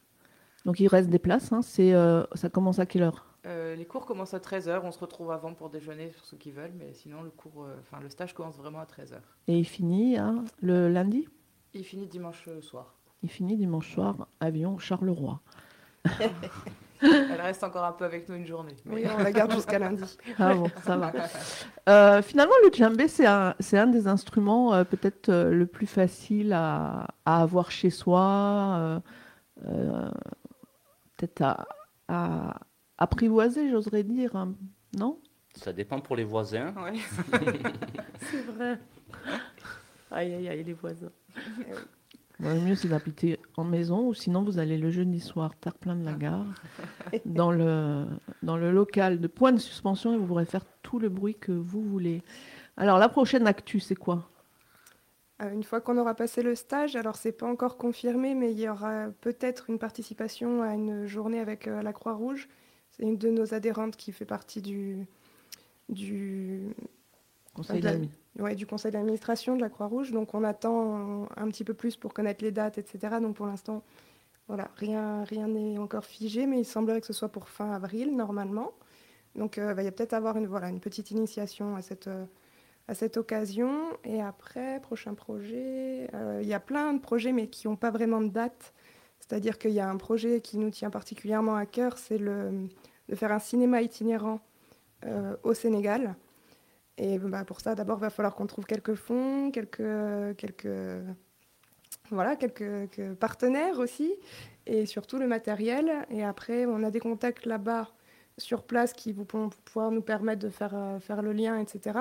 Donc, 0.65 0.79
il 0.79 0.87
reste 0.87 1.09
des 1.09 1.19
places. 1.19 1.51
Hein. 1.51 1.61
C'est, 1.61 1.93
euh, 1.93 2.23
ça 2.35 2.49
commence 2.49 2.79
à 2.79 2.85
quelle 2.85 3.03
heure? 3.03 3.25
Les 3.43 3.85
cours 3.85 4.05
commencent 4.05 4.35
à 4.35 4.39
13h. 4.39 4.81
On 4.83 4.91
se 4.91 4.99
retrouve 4.99 5.31
avant 5.31 5.53
pour 5.55 5.69
déjeuner 5.71 6.07
pour 6.09 6.23
ceux 6.25 6.37
qui 6.37 6.51
veulent. 6.51 6.73
Mais 6.77 6.93
sinon, 6.93 7.23
le, 7.23 7.31
cours, 7.31 7.67
enfin, 7.79 7.99
le 7.99 8.09
stage 8.09 8.33
commence 8.35 8.57
vraiment 8.57 8.79
à 8.79 8.85
13h. 8.85 9.15
Et 9.47 9.57
il 9.57 9.65
finit 9.65 10.17
hein, 10.17 10.45
le 10.61 10.87
lundi? 10.87 11.27
Il 11.73 11.83
finit 11.83 12.05
dimanche 12.05 12.47
soir. 12.61 12.93
Il 13.23 13.29
finit 13.29 13.55
dimanche 13.57 13.93
soir, 13.93 14.27
avion 14.39 14.77
Charleroi. 14.77 15.39
Elle 17.01 17.41
reste 17.41 17.63
encore 17.63 17.83
un 17.83 17.91
peu 17.91 18.05
avec 18.05 18.29
nous 18.29 18.35
une 18.35 18.45
journée. 18.45 18.75
Oui, 18.85 19.03
on 19.13 19.23
la 19.23 19.31
garde 19.31 19.51
jusqu'à 19.53 19.79
lundi. 19.79 20.03
Ah 20.37 20.53
bon, 20.53 20.69
ça 20.83 20.97
va. 20.97 21.11
Euh, 21.89 22.21
finalement, 22.21 22.53
le 22.63 22.71
djembé, 22.71 23.07
c'est 23.07 23.25
un, 23.25 23.55
un, 23.73 23.87
des 23.87 24.07
instruments 24.07 24.71
euh, 24.73 24.83
peut-être 24.83 25.29
euh, 25.29 25.49
le 25.49 25.65
plus 25.65 25.87
facile 25.87 26.53
à, 26.53 27.07
à, 27.25 27.41
avoir 27.41 27.71
chez 27.71 27.89
soi, 27.89 29.01
peut-être 31.17 31.41
à, 31.41 31.67
à, 32.07 32.59
apprivoiser, 32.99 33.71
j'oserais 33.71 34.03
dire, 34.03 34.35
hein. 34.35 34.53
non? 34.95 35.19
Ça 35.55 35.73
dépend 35.73 35.99
pour 35.99 36.15
les 36.15 36.23
voisins. 36.23 36.73
C'est 38.21 38.45
vrai. 38.45 38.79
Aïe, 40.11 40.33
aïe, 40.35 40.47
aïe, 40.47 40.63
les 40.63 40.73
voisins. 40.73 41.11
Le 42.41 42.59
mieux, 42.59 42.75
c'est 42.75 42.87
d'habiter 42.87 43.39
en 43.55 43.63
maison, 43.63 44.07
ou 44.07 44.13
sinon, 44.15 44.43
vous 44.43 44.57
allez 44.57 44.77
le 44.77 44.89
jeudi 44.89 45.19
soir, 45.19 45.55
terre 45.59 45.75
plein 45.75 45.95
de 45.95 46.03
la 46.03 46.13
gare, 46.13 46.45
dans 47.25 47.51
le, 47.51 48.05
dans 48.41 48.57
le 48.57 48.71
local 48.71 49.19
de 49.19 49.27
point 49.27 49.51
de 49.51 49.59
suspension, 49.59 50.13
et 50.13 50.17
vous 50.17 50.25
pourrez 50.25 50.45
faire 50.45 50.65
tout 50.81 50.97
le 50.97 51.09
bruit 51.09 51.35
que 51.35 51.51
vous 51.51 51.83
voulez. 51.83 52.23
Alors, 52.77 52.97
la 52.97 53.09
prochaine 53.09 53.45
actu, 53.45 53.79
c'est 53.79 53.95
quoi? 53.95 54.27
Euh, 55.43 55.51
une 55.51 55.63
fois 55.63 55.81
qu'on 55.81 55.97
aura 55.97 56.15
passé 56.15 56.41
le 56.41 56.55
stage, 56.55 56.95
alors 56.95 57.15
c'est 57.15 57.31
pas 57.31 57.45
encore 57.45 57.77
confirmé, 57.77 58.33
mais 58.33 58.51
il 58.51 58.59
y 58.59 58.67
aura 58.67 59.07
peut-être 59.21 59.69
une 59.69 59.77
participation 59.77 60.63
à 60.63 60.73
une 60.73 61.05
journée 61.05 61.39
avec 61.39 61.67
euh, 61.67 61.83
la 61.83 61.93
Croix-Rouge. 61.93 62.47
C'est 62.89 63.03
une 63.03 63.17
de 63.17 63.29
nos 63.29 63.53
adhérentes 63.53 63.95
qui 63.95 64.11
fait 64.11 64.25
partie 64.25 64.61
du, 64.61 65.05
du 65.89 66.73
conseil 67.53 67.83
ouais, 68.39 68.55
du 68.55 68.65
conseil 68.65 68.91
d'administration 68.91 69.55
de 69.55 69.61
la 69.61 69.69
Croix-Rouge. 69.69 70.11
Donc 70.11 70.33
on 70.33 70.43
attend 70.43 71.27
un 71.35 71.47
petit 71.49 71.63
peu 71.63 71.73
plus 71.73 71.97
pour 71.97 72.13
connaître 72.13 72.43
les 72.43 72.51
dates, 72.51 72.77
etc. 72.77 73.17
Donc 73.21 73.35
pour 73.35 73.45
l'instant, 73.45 73.83
voilà, 74.47 74.69
rien 74.75 75.23
rien 75.25 75.47
n'est 75.47 75.77
encore 75.77 76.05
figé, 76.05 76.45
mais 76.45 76.59
il 76.59 76.65
semblerait 76.65 77.01
que 77.01 77.07
ce 77.07 77.13
soit 77.13 77.29
pour 77.29 77.49
fin 77.49 77.71
avril 77.71 78.15
normalement. 78.15 78.71
Donc 79.35 79.57
euh, 79.57 79.71
il 79.71 79.75
va 79.75 79.83
y 79.83 79.87
a 79.87 79.91
peut-être 79.91 80.13
avoir 80.13 80.37
une, 80.37 80.47
voilà, 80.47 80.69
une 80.69 80.79
petite 80.79 81.11
initiation 81.11 81.75
à 81.75 81.81
cette, 81.81 82.07
euh, 82.07 82.25
à 82.87 82.93
cette 82.93 83.17
occasion. 83.17 83.71
Et 84.03 84.21
après, 84.21 84.79
prochain 84.81 85.13
projet, 85.13 86.09
euh, 86.13 86.39
il 86.41 86.47
y 86.47 86.53
a 86.53 86.59
plein 86.59 86.93
de 86.93 86.99
projets, 86.99 87.31
mais 87.31 87.47
qui 87.47 87.67
n'ont 87.67 87.75
pas 87.75 87.91
vraiment 87.91 88.21
de 88.21 88.29
date. 88.29 88.73
C'est-à-dire 89.19 89.57
qu'il 89.59 89.71
y 89.71 89.79
a 89.79 89.89
un 89.89 89.97
projet 89.97 90.41
qui 90.41 90.57
nous 90.57 90.69
tient 90.71 90.89
particulièrement 90.89 91.55
à 91.55 91.65
cœur, 91.65 91.97
c'est 91.97 92.17
le, 92.17 92.67
de 93.07 93.15
faire 93.15 93.31
un 93.31 93.39
cinéma 93.39 93.81
itinérant 93.81 94.41
au 95.43 95.53
Sénégal. 95.55 96.15
Et 96.97 97.17
bah, 97.19 97.45
pour 97.45 97.61
ça, 97.61 97.75
d'abord, 97.75 97.97
il 97.97 98.01
va 98.01 98.09
falloir 98.09 98.35
qu'on 98.35 98.47
trouve 98.47 98.65
quelques 98.65 98.95
fonds, 98.95 99.51
quelques, 99.51 100.35
quelques, 100.37 100.67
voilà, 102.11 102.35
quelques, 102.35 103.13
partenaires 103.19 103.79
aussi, 103.79 104.13
et 104.65 104.85
surtout 104.85 105.17
le 105.17 105.27
matériel. 105.27 105.91
Et 106.09 106.23
après, 106.23 106.65
on 106.65 106.83
a 106.83 106.91
des 106.91 106.99
contacts 106.99 107.45
là-bas 107.45 107.89
sur 108.37 108.63
place 108.63 108.93
qui 108.93 109.13
vont 109.13 109.25
pouvoir 109.25 109.91
nous 109.91 110.01
permettre 110.01 110.41
de 110.41 110.49
faire, 110.49 110.75
euh, 110.75 110.99
faire 110.99 111.21
le 111.21 111.33
lien, 111.33 111.57
etc. 111.59 111.99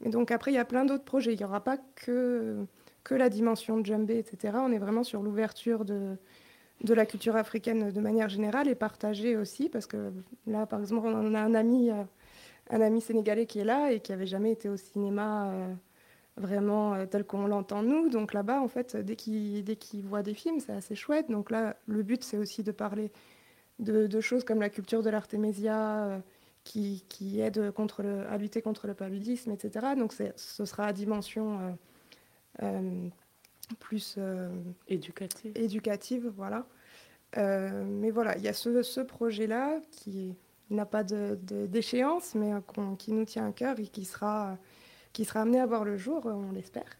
Mais 0.00 0.10
donc 0.10 0.30
après, 0.30 0.50
il 0.52 0.54
y 0.54 0.58
a 0.58 0.64
plein 0.64 0.84
d'autres 0.84 1.04
projets. 1.04 1.32
Il 1.32 1.38
n'y 1.38 1.44
aura 1.44 1.62
pas 1.62 1.78
que, 1.94 2.66
que 3.04 3.14
la 3.14 3.28
dimension 3.28 3.78
de 3.78 3.86
Djembé, 3.86 4.18
etc. 4.18 4.58
On 4.60 4.72
est 4.72 4.78
vraiment 4.78 5.04
sur 5.04 5.22
l'ouverture 5.22 5.84
de, 5.84 6.16
de 6.82 6.94
la 6.94 7.06
culture 7.06 7.36
africaine 7.36 7.90
de 7.90 8.00
manière 8.00 8.28
générale 8.28 8.68
et 8.68 8.74
partagée 8.74 9.36
aussi, 9.36 9.68
parce 9.68 9.86
que 9.86 10.12
là, 10.46 10.66
par 10.66 10.80
exemple, 10.80 11.06
on 11.06 11.34
a 11.34 11.40
un 11.40 11.54
ami 11.54 11.90
euh, 11.90 12.02
un 12.70 12.80
ami 12.80 13.00
sénégalais 13.00 13.46
qui 13.46 13.60
est 13.60 13.64
là 13.64 13.92
et 13.92 14.00
qui 14.00 14.12
avait 14.12 14.26
jamais 14.26 14.52
été 14.52 14.68
au 14.68 14.76
cinéma 14.76 15.50
euh, 15.50 15.74
vraiment 16.36 16.94
euh, 16.94 17.06
tel 17.06 17.24
qu'on 17.24 17.46
l'entend 17.46 17.82
nous. 17.82 18.08
Donc 18.08 18.32
là-bas, 18.32 18.60
en 18.60 18.68
fait, 18.68 18.96
dès 18.96 19.16
qu'il 19.16 19.64
dès 19.64 19.76
qu'il 19.76 20.04
voit 20.04 20.22
des 20.22 20.34
films, 20.34 20.60
c'est 20.60 20.72
assez 20.72 20.94
chouette. 20.94 21.30
Donc 21.30 21.50
là, 21.50 21.76
le 21.86 22.02
but, 22.02 22.24
c'est 22.24 22.36
aussi 22.36 22.62
de 22.62 22.72
parler 22.72 23.12
de, 23.78 24.20
choses 24.20 24.44
comme 24.44 24.60
la 24.60 24.70
culture 24.70 25.02
de 25.02 25.10
l'artémésia 25.10 26.04
euh, 26.04 26.18
qui, 26.64 27.04
qui, 27.08 27.40
aide 27.40 27.70
contre 27.72 28.02
le, 28.02 28.26
à 28.28 28.38
lutter 28.38 28.62
contre 28.62 28.86
le 28.86 28.94
paludisme, 28.94 29.52
etc. 29.52 29.94
Donc 29.96 30.12
ce 30.12 30.64
sera 30.64 30.86
à 30.86 30.92
dimension 30.92 31.78
plus 33.78 34.18
éducative. 34.88 35.52
éducative, 35.54 36.32
voilà. 36.34 36.66
mais 37.36 38.10
voilà, 38.10 38.36
il 38.36 38.42
y 38.42 38.48
a 38.48 38.52
ce, 38.52 38.82
ce 38.82 39.00
projet-là 39.00 39.78
qui 39.92 40.30
est 40.30 40.34
n'a 40.70 40.86
pas 40.86 41.04
d'échéance, 41.04 42.34
de, 42.34 42.40
mais 42.40 42.52
qui 42.98 43.12
nous 43.12 43.24
tient 43.24 43.46
à 43.46 43.52
cœur 43.52 43.78
et 43.78 43.86
qui 43.86 44.04
sera, 44.04 44.56
sera 45.16 45.40
amené 45.40 45.60
à 45.60 45.66
voir 45.66 45.84
le 45.84 45.96
jour, 45.96 46.26
on 46.26 46.52
l'espère. 46.52 46.98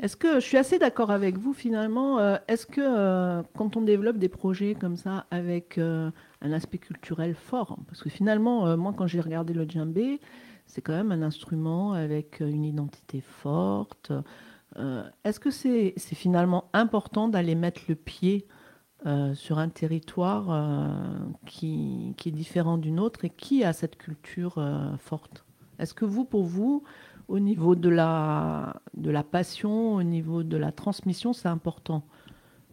Est-ce 0.00 0.16
que 0.16 0.34
je 0.34 0.46
suis 0.46 0.56
assez 0.56 0.78
d'accord 0.78 1.10
avec 1.10 1.38
vous 1.38 1.52
finalement 1.52 2.20
euh, 2.20 2.36
Est-ce 2.46 2.66
que 2.66 2.80
euh, 2.80 3.42
quand 3.56 3.76
on 3.76 3.82
développe 3.82 4.18
des 4.18 4.28
projets 4.28 4.76
comme 4.76 4.96
ça 4.96 5.26
avec 5.32 5.76
euh, 5.76 6.10
un 6.40 6.52
aspect 6.52 6.78
culturel 6.78 7.34
fort, 7.34 7.76
parce 7.88 8.02
que 8.02 8.08
finalement, 8.08 8.76
moi 8.76 8.94
quand 8.96 9.08
j'ai 9.08 9.20
regardé 9.20 9.54
le 9.54 9.68
djembé, 9.68 10.20
c'est 10.66 10.82
quand 10.82 10.92
même 10.92 11.10
un 11.10 11.22
instrument 11.22 11.94
avec 11.94 12.38
une 12.40 12.64
identité 12.64 13.20
forte. 13.20 14.12
Est-ce 15.24 15.40
que 15.40 15.50
c'est 15.50 15.94
finalement 15.96 16.70
important 16.72 17.26
d'aller 17.26 17.56
mettre 17.56 17.80
le 17.88 17.96
pied 17.96 18.46
euh, 19.06 19.32
sur 19.34 19.58
un 19.60 19.68
territoire 19.68 20.50
euh, 20.50 20.88
qui, 21.46 22.16
est 22.26 22.30
différent 22.32 22.78
d'une 22.78 22.98
autre 22.98 23.24
et 23.24 23.30
qui 23.30 23.62
a 23.62 23.72
cette 23.72 23.96
culture 23.96 24.56
euh, 24.58 24.96
forte. 24.98 25.44
Est-ce 25.78 25.94
que 25.94 26.04
vous, 26.04 26.24
pour 26.24 26.42
vous, 26.42 26.82
au 27.28 27.38
niveau 27.38 27.76
de 27.76 27.88
la, 27.88 28.74
de 28.94 29.12
la 29.12 29.22
passion, 29.22 29.94
au 29.94 30.02
niveau 30.02 30.42
de 30.42 30.56
la 30.56 30.72
transmission, 30.72 31.32
c'est 31.32 31.46
important? 31.46 32.02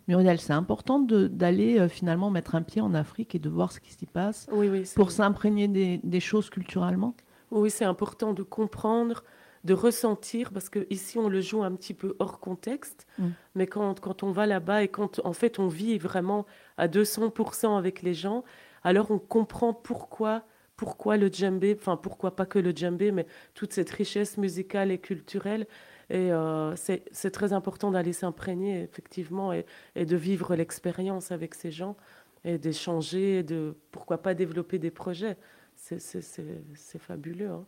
Muriel, 0.08 0.40
c'est 0.40 0.54
important 0.54 1.00
d'aller 1.00 1.88
finalement 1.90 2.32
mettre 2.32 2.56
un 2.56 2.64
pied 2.64 2.82
en 2.82 2.96
Afrique 2.96 3.36
et 3.36 3.40
de 3.40 3.50
voir 3.50 3.72
ce 3.72 3.80
qui 3.80 3.94
s'y 3.94 4.08
passe 4.08 4.48
pour 4.96 5.12
s'imprégner 5.12 5.68
des, 5.68 6.00
des, 6.04 6.20
choses 6.20 6.50
culturellement? 6.50 7.16
Oui, 7.52 7.70
c'est 7.70 7.86
important 7.86 8.34
de 8.34 8.42
comprendre 8.42 9.24
de 9.66 9.74
ressentir, 9.74 10.52
parce 10.52 10.70
que 10.70 10.86
ici 10.90 11.18
on 11.18 11.28
le 11.28 11.42
joue 11.42 11.64
un 11.64 11.76
petit 11.76 11.96
peu 11.96 12.16
hors 12.20 12.40
contexte, 12.40 13.08
mm. 13.18 13.30
mais 13.56 13.68
quand, 13.68 14.00
quand 14.00 14.24
on 14.24 14.32
va 14.32 14.46
là-bas 14.46 14.84
et 14.84 14.88
quand 14.88 15.20
en 15.26 15.34
fait 15.34 15.60
on 15.60 15.68
vit 15.68 15.98
vraiment 15.98 16.46
à 16.78 16.88
200% 16.88 17.78
avec 17.78 18.04
les 18.04 18.14
gens, 18.14 18.44
alors 18.84 19.10
on 19.10 19.18
comprend 19.18 19.74
pourquoi, 19.74 20.44
pourquoi 20.78 21.18
le 21.18 21.30
djembé, 21.30 21.76
enfin 21.78 21.98
pourquoi 21.98 22.36
pas 22.36 22.46
que 22.46 22.60
le 22.60 22.72
djembé, 22.72 23.12
mais 23.12 23.26
toute 23.56 23.74
cette 23.74 23.90
richesse 23.90 24.38
musicale 24.38 24.92
et 24.92 25.00
culturelle. 25.00 25.66
Et 26.12 26.32
euh, 26.32 26.76
c'est 26.76 27.32
très 27.32 27.52
important 27.52 27.90
d'aller 27.90 28.14
s'imprégner 28.14 28.84
effectivement 28.84 29.52
et, 29.52 29.66
et 29.96 30.06
de 30.06 30.16
vivre 30.16 30.56
l'expérience 30.56 31.32
avec 31.32 31.56
ces 31.56 31.72
gens 31.72 31.98
et 32.44 32.60
d'échanger, 32.60 33.42
de 33.42 33.76
pourquoi 33.92 34.20
pas 34.20 34.36
développer 34.36 34.78
des 34.78 34.92
projets. 34.92 35.36
C'est 35.76 37.00
fabuleux. 37.00 37.50
Hein. 37.50 37.66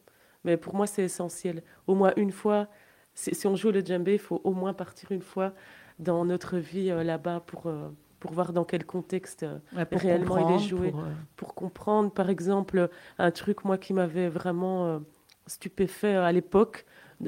Mais 0.48 0.56
pour 0.56 0.74
moi, 0.74 0.88
c'est 0.88 1.04
essentiel. 1.04 1.62
Au 1.88 1.94
moins 1.94 2.14
une 2.16 2.32
fois, 2.32 2.70
si, 3.14 3.46
on 3.46 3.56
joue 3.58 3.70
le 3.70 3.82
djembé, 3.82 4.14
il 4.14 4.20
faut 4.20 4.40
au 4.46 4.54
moins 4.54 4.74
partir 4.74 5.12
une 5.12 5.22
fois 5.22 5.52
dans 6.00 6.24
notre 6.24 6.58
vie 6.58 6.90
euh, 6.90 7.04
là-bas 7.04 7.42
pour, 7.46 7.68
euh, 7.68 7.90
pour 8.22 8.32
voir 8.32 8.54
dans 8.54 8.64
quel 8.64 8.86
contexte 8.86 9.44
euh, 9.44 9.60
réellement 9.92 10.50
il 10.50 10.56
est 10.56 10.66
joué. 10.66 10.94
Pour, 11.36 11.54
comprendre, 11.54 12.12
par 12.12 12.30
exemple, 12.30 12.90
un 13.20 13.32
truc, 13.32 13.66
moi, 13.66 13.78
qui 13.78 13.92
m'avait 13.92 14.30
vraiment 14.30 15.02
stupéfait 15.48 16.16
à 16.16 16.32
l'époque, 16.32 16.86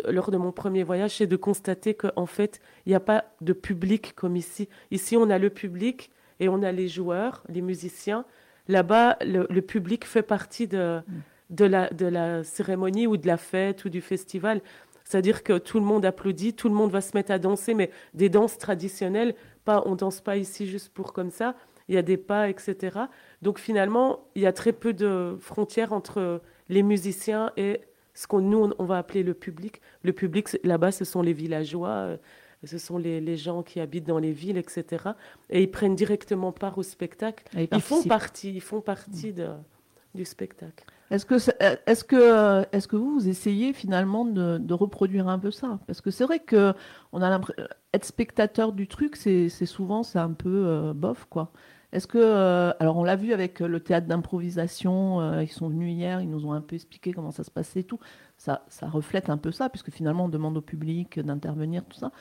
lors 0.08 0.32
de 0.32 0.38
mon 0.38 0.54
premier 0.54 0.84
voyage, 0.84 1.18
c'est 1.18 1.28
de 1.28 1.36
constater 1.36 1.96
qu'en 1.96 2.26
fait, 2.26 2.62
il 2.86 2.90
n'y 2.90 2.96
a 2.96 3.02
pas 3.02 3.26
de 3.42 3.52
public 3.52 4.14
comme 4.16 4.38
ici. 4.38 4.70
Ici, 4.92 5.18
on 5.18 5.30
a 5.30 5.38
le 5.38 5.50
public 5.50 6.10
et 6.40 6.48
on 6.48 6.64
a 6.64 6.72
les 6.72 6.88
joueurs, 6.88 7.44
les 7.50 7.62
musiciens. 7.62 8.24
Là-bas, 8.70 9.18
le, 9.22 9.60
public 9.60 10.06
fait 10.06 10.22
partie 10.22 10.68
de... 10.68 11.02
De 11.50 11.66
la, 11.66 11.90
de 11.90 12.06
la 12.06 12.44
cérémonie 12.44 13.08
ou 13.08 13.18
de 13.18 13.26
la 13.26 13.38
fête 13.38 13.84
ou 13.84 13.90
du 13.90 14.02
festival. 14.02 14.62
C'est-à-dire 15.04 15.42
que 15.42 15.58
tout 15.58 15.80
le 15.80 15.86
monde 15.86 16.06
applaudit, 16.06 16.54
tout 16.54 16.70
le 16.70 16.76
monde 16.76 16.92
va 16.92 17.02
se 17.02 17.18
mettre 17.18 17.32
à 17.32 17.40
danser, 17.40 17.74
mais 17.74 17.90
des 18.14 18.30
danses 18.30 18.60
traditionnelles, 18.60 19.34
pas, 19.66 19.82
on 19.88 19.96
danse 19.96 20.22
pas 20.22 20.38
ici 20.38 20.68
juste 20.68 20.90
pour 20.90 21.14
comme 21.14 21.32
ça, 21.32 21.56
il 21.88 21.96
y 21.96 21.98
a 21.98 22.04
des 22.04 22.18
pas, 22.18 22.50
etc. 22.50 23.00
Donc 23.42 23.58
finalement, 23.58 24.28
il 24.36 24.44
y 24.44 24.46
a 24.46 24.54
très 24.54 24.72
peu 24.72 24.94
de 24.94 25.36
frontières 25.40 25.92
entre 25.94 26.42
les 26.70 26.84
musiciens 26.84 27.52
et 27.58 27.82
ce 28.14 28.28
qu'on 28.28 28.42
nous, 28.42 28.72
on 28.78 28.86
va 28.86 29.00
appeler 29.00 29.24
le 29.24 29.34
public. 29.34 29.82
Le 30.04 30.14
public, 30.14 30.50
là-bas, 30.64 30.92
ce 30.92 31.06
sont 31.06 31.24
les 31.24 31.34
villageois, 31.34 31.90
euh, 31.90 32.18
ce 32.64 32.78
sont 32.78 33.00
les, 33.00 33.20
les, 33.22 33.38
gens 33.38 33.64
qui 33.64 33.80
habitent 33.80 34.06
dans 34.06 34.20
les 34.20 34.34
villes, 34.34 34.58
etc. 34.58 35.06
Et 35.50 35.64
ils 35.64 35.72
prennent 35.72 35.96
directement 35.96 36.52
part 36.52 36.78
au 36.78 36.84
spectacle. 36.84 37.44
Ils 37.58 37.82
font 37.82 38.04
partie, 38.04 38.54
ils 38.54 38.62
font 38.62 38.82
partie 38.82 39.34
de, 39.34 39.48
du 40.14 40.26
spectacle. 40.26 40.86
Est-ce 41.12 41.26
que, 41.26 41.36
est-ce 41.88 42.04
que, 42.04 42.66
est-ce 42.72 42.88
que 42.88 42.96
vous, 42.96 43.14
vous 43.14 43.28
essayez 43.30 43.74
finalement 43.74 44.26
de, 44.26 44.74
reproduire 44.74 45.28
un 45.28 45.40
peu 45.40 45.50
ça? 45.52 45.80
Parce 45.88 46.02
que 46.02 46.12
c'est 46.12 46.24
vrai 46.24 46.40
que 46.40 46.74
on 47.12 47.22
a 47.22 47.42
être 47.94 48.06
spectateur 48.06 48.74
du 48.74 48.88
truc, 48.88 49.16
c'est, 49.16 49.50
souvent 49.50 50.04
c'est 50.04 50.20
un 50.20 50.34
peu 50.34 50.68
euh, 50.68 50.94
bof 50.94 51.26
quoi. 51.30 51.52
Est-ce 51.92 52.06
que, 52.06 52.20
euh, 52.20 52.72
alors 52.80 52.98
on 52.98 53.04
l'a 53.04 53.16
vu 53.16 53.34
avec 53.34 53.62
le 53.62 53.80
théâtre 53.80 54.06
d'improvisation, 54.06 55.22
euh, 55.22 55.42
ils 55.42 55.50
sont 55.50 55.70
venus 55.70 55.92
hier, 55.92 56.22
ils 56.22 56.30
nous 56.30 56.46
ont 56.46 56.54
un 56.54 56.62
peu 56.62 56.76
expliqué 56.76 57.14
comment 57.14 57.32
ça 57.32 57.44
se 57.44 57.50
passait 57.50 57.80
et 57.80 57.84
tout. 57.84 58.00
Ça, 58.38 58.64
ça 58.68 58.88
reflète 58.88 59.32
un 59.32 59.38
peu 59.38 59.52
ça, 59.52 59.70
puisque 59.70 59.90
finalement 59.90 60.26
on 60.26 60.30
demande 60.30 60.56
au 60.58 60.62
public 60.62 61.20
d'intervenir, 61.20 61.84
tout 61.86 61.98
ça. 61.98 62.12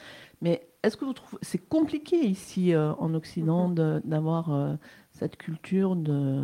Mais 0.41 0.67
est-ce 0.83 0.97
que 0.97 1.05
vous 1.05 1.13
trouvez, 1.13 1.39
c'est 1.43 1.59
compliqué 1.59 2.17
ici 2.17 2.75
en 2.75 3.13
Occident 3.13 3.69
mm-hmm. 3.69 4.01
d'avoir 4.07 4.79
cette 5.13 5.37
culture 5.37 5.97
de, 5.97 6.43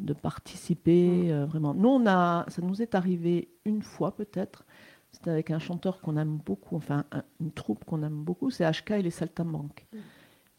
de 0.00 0.12
participer 0.12 1.32
mm. 1.32 1.44
vraiment. 1.44 1.74
Nous, 1.74 1.88
on 1.88 2.06
a, 2.06 2.44
ça 2.48 2.62
nous 2.62 2.82
est 2.82 2.94
arrivé 2.94 3.48
une 3.64 3.82
fois 3.82 4.14
peut-être. 4.14 4.64
C'était 5.12 5.30
avec 5.30 5.50
un 5.50 5.58
chanteur 5.58 6.00
qu'on 6.00 6.16
aime 6.16 6.38
beaucoup, 6.38 6.76
enfin 6.76 7.04
une 7.40 7.50
troupe 7.50 7.84
qu'on 7.84 8.02
aime 8.02 8.22
beaucoup, 8.22 8.50
c'est 8.50 8.70
HK 8.70 8.92
et 8.92 9.02
les 9.02 9.10
Saltimbanques. 9.10 9.86
Mm. 9.92 9.98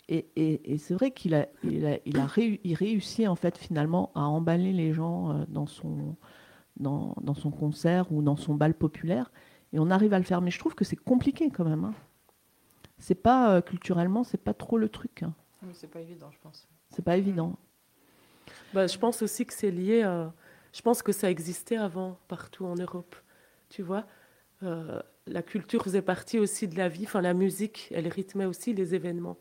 Et, 0.10 0.73
et, 0.73 0.77
c'est 0.77 0.93
vrai 0.93 1.12
qu'il 1.12 1.34
a, 1.34 1.47
il 1.63 1.86
a, 1.86 1.97
il 2.06 2.19
a 2.19 2.25
réussi 2.25 3.30
en 3.30 3.36
fait 3.36 3.58
finalement 3.58 4.12
à 4.13 4.23
emballer 4.23 4.73
les 4.73 4.91
gens 4.91 5.45
dans 5.47 5.67
son, 5.67 6.17
dans, 6.77 7.15
dans, 7.21 7.34
son 7.34 7.49
concert 7.49 8.12
ou 8.12 8.21
dans 8.21 8.36
son 8.36 8.56
bal 8.56 8.73
populaire. 8.73 9.32
Et 9.73 9.80
on 9.80 9.89
arrive 9.89 10.13
à 10.13 10.19
le 10.19 10.25
faire. 10.25 10.41
Mais 10.41 10.51
je 10.51 10.60
trouve 10.60 10.75
que 10.75 10.84
c'est 10.84 10.95
compliqué 10.95 11.49
quand 11.49 11.63
même. 11.63 11.86
Hein. 11.86 11.93
C'est 12.97 13.15
pas, 13.15 13.56
euh, 13.56 13.62
culturellement, 13.62 14.23
c'est 14.23 14.38
pas 14.38 14.54
trop 14.54 14.77
le 14.77 14.89
truc. 14.89 15.23
Hein. 15.23 15.34
Oui, 15.63 15.69
c'est 15.73 15.89
pas 15.89 16.01
évident, 16.01 16.30
je 16.32 16.39
pense. 16.39 16.67
C'est 16.89 17.04
pas 17.04 17.17
évident. 17.17 17.56
Bah, 18.73 18.88
je 18.88 18.97
pense 18.97 19.21
aussi 19.21 19.45
que 19.45 19.53
c'est 19.53 19.71
lié 19.71 20.03
à. 20.03 20.34
Je 20.73 20.81
pense 20.81 21.03
que 21.03 21.12
ça 21.12 21.29
existait 21.29 21.75
avant, 21.75 22.17
partout 22.27 22.65
en 22.65 22.75
Europe. 22.75 23.15
Tu 23.69 23.81
vois 23.81 24.05
euh, 24.63 25.01
La 25.27 25.41
culture 25.41 25.84
faisait 25.84 26.01
partie 26.01 26.39
aussi 26.39 26.67
de 26.67 26.77
la 26.77 26.88
vie. 26.88 27.03
Enfin, 27.03 27.21
la 27.21 27.34
musique, 27.34 27.89
elle 27.93 28.07
rythmait 28.07 28.45
aussi 28.45 28.73
les 28.73 28.95
événements. 28.95 29.38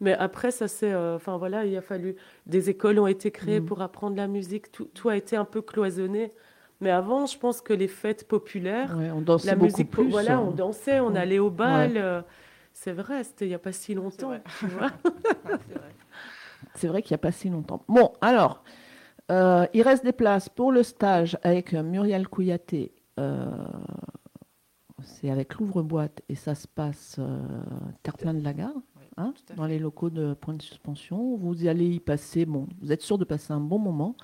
Mais 0.00 0.12
après, 0.12 0.50
ça 0.50 0.68
c'est. 0.68 0.92
Euh, 0.92 1.16
enfin, 1.16 1.38
voilà, 1.38 1.64
il 1.64 1.74
a 1.76 1.80
fallu. 1.80 2.16
Des 2.46 2.68
écoles 2.68 2.98
ont 2.98 3.06
été 3.06 3.30
créées 3.30 3.60
mmh. 3.60 3.66
pour 3.66 3.80
apprendre 3.80 4.16
la 4.16 4.26
musique. 4.26 4.70
Tout, 4.72 4.90
tout, 4.92 5.08
a 5.08 5.16
été 5.16 5.36
un 5.36 5.46
peu 5.46 5.62
cloisonné. 5.62 6.32
Mais 6.80 6.90
avant, 6.90 7.24
je 7.26 7.38
pense 7.38 7.60
que 7.62 7.72
les 7.72 7.88
fêtes 7.88 8.28
populaires, 8.28 8.98
on 9.14 9.22
dansait 9.22 9.46
la 9.46 9.56
musique, 9.56 9.90
plus, 9.90 10.08
voilà, 10.10 10.40
on 10.40 10.50
dansait, 10.50 11.00
on 11.00 11.14
allait 11.14 11.38
au 11.38 11.48
bal. 11.48 11.96
Euh, 11.96 12.20
c'est 12.74 12.92
vrai, 12.92 13.22
c'était 13.24 13.46
il 13.46 13.48
n'y 13.48 13.54
a 13.54 13.60
pas 13.60 13.72
si 13.72 13.94
longtemps. 13.94 14.32
C'est 16.74 16.88
vrai, 16.88 17.02
qu'il 17.02 17.12
n'y 17.12 17.16
a 17.16 17.18
pas 17.18 17.32
si 17.32 17.48
longtemps. 17.48 17.82
Bon, 17.88 18.12
alors, 18.20 18.64
euh, 19.30 19.66
il 19.74 19.82
reste 19.82 20.04
des 20.04 20.12
places 20.12 20.48
pour 20.48 20.72
le 20.72 20.82
stage 20.82 21.38
avec 21.42 21.72
Muriel 21.72 22.28
Couillaté. 22.28 22.92
Euh, 23.18 23.50
c'est 25.02 25.30
avec 25.30 25.54
l'ouvre-boîte 25.54 26.22
et 26.28 26.34
ça 26.34 26.54
se 26.54 26.66
passe 26.66 27.20
terre 28.02 28.34
de 28.34 28.42
la 28.42 28.54
Gare, 28.54 28.72
hein, 29.16 29.34
dans 29.56 29.66
les 29.66 29.78
locaux 29.78 30.10
de 30.10 30.34
point 30.34 30.54
de 30.54 30.62
suspension. 30.62 31.36
Vous 31.36 31.64
y 31.64 31.68
allez 31.68 31.86
y 31.86 32.00
passer, 32.00 32.46
bon, 32.46 32.66
vous 32.80 32.92
êtes 32.92 33.02
sûr 33.02 33.18
de 33.18 33.24
passer 33.24 33.52
un 33.52 33.60
bon 33.60 33.78
moment. 33.78 34.16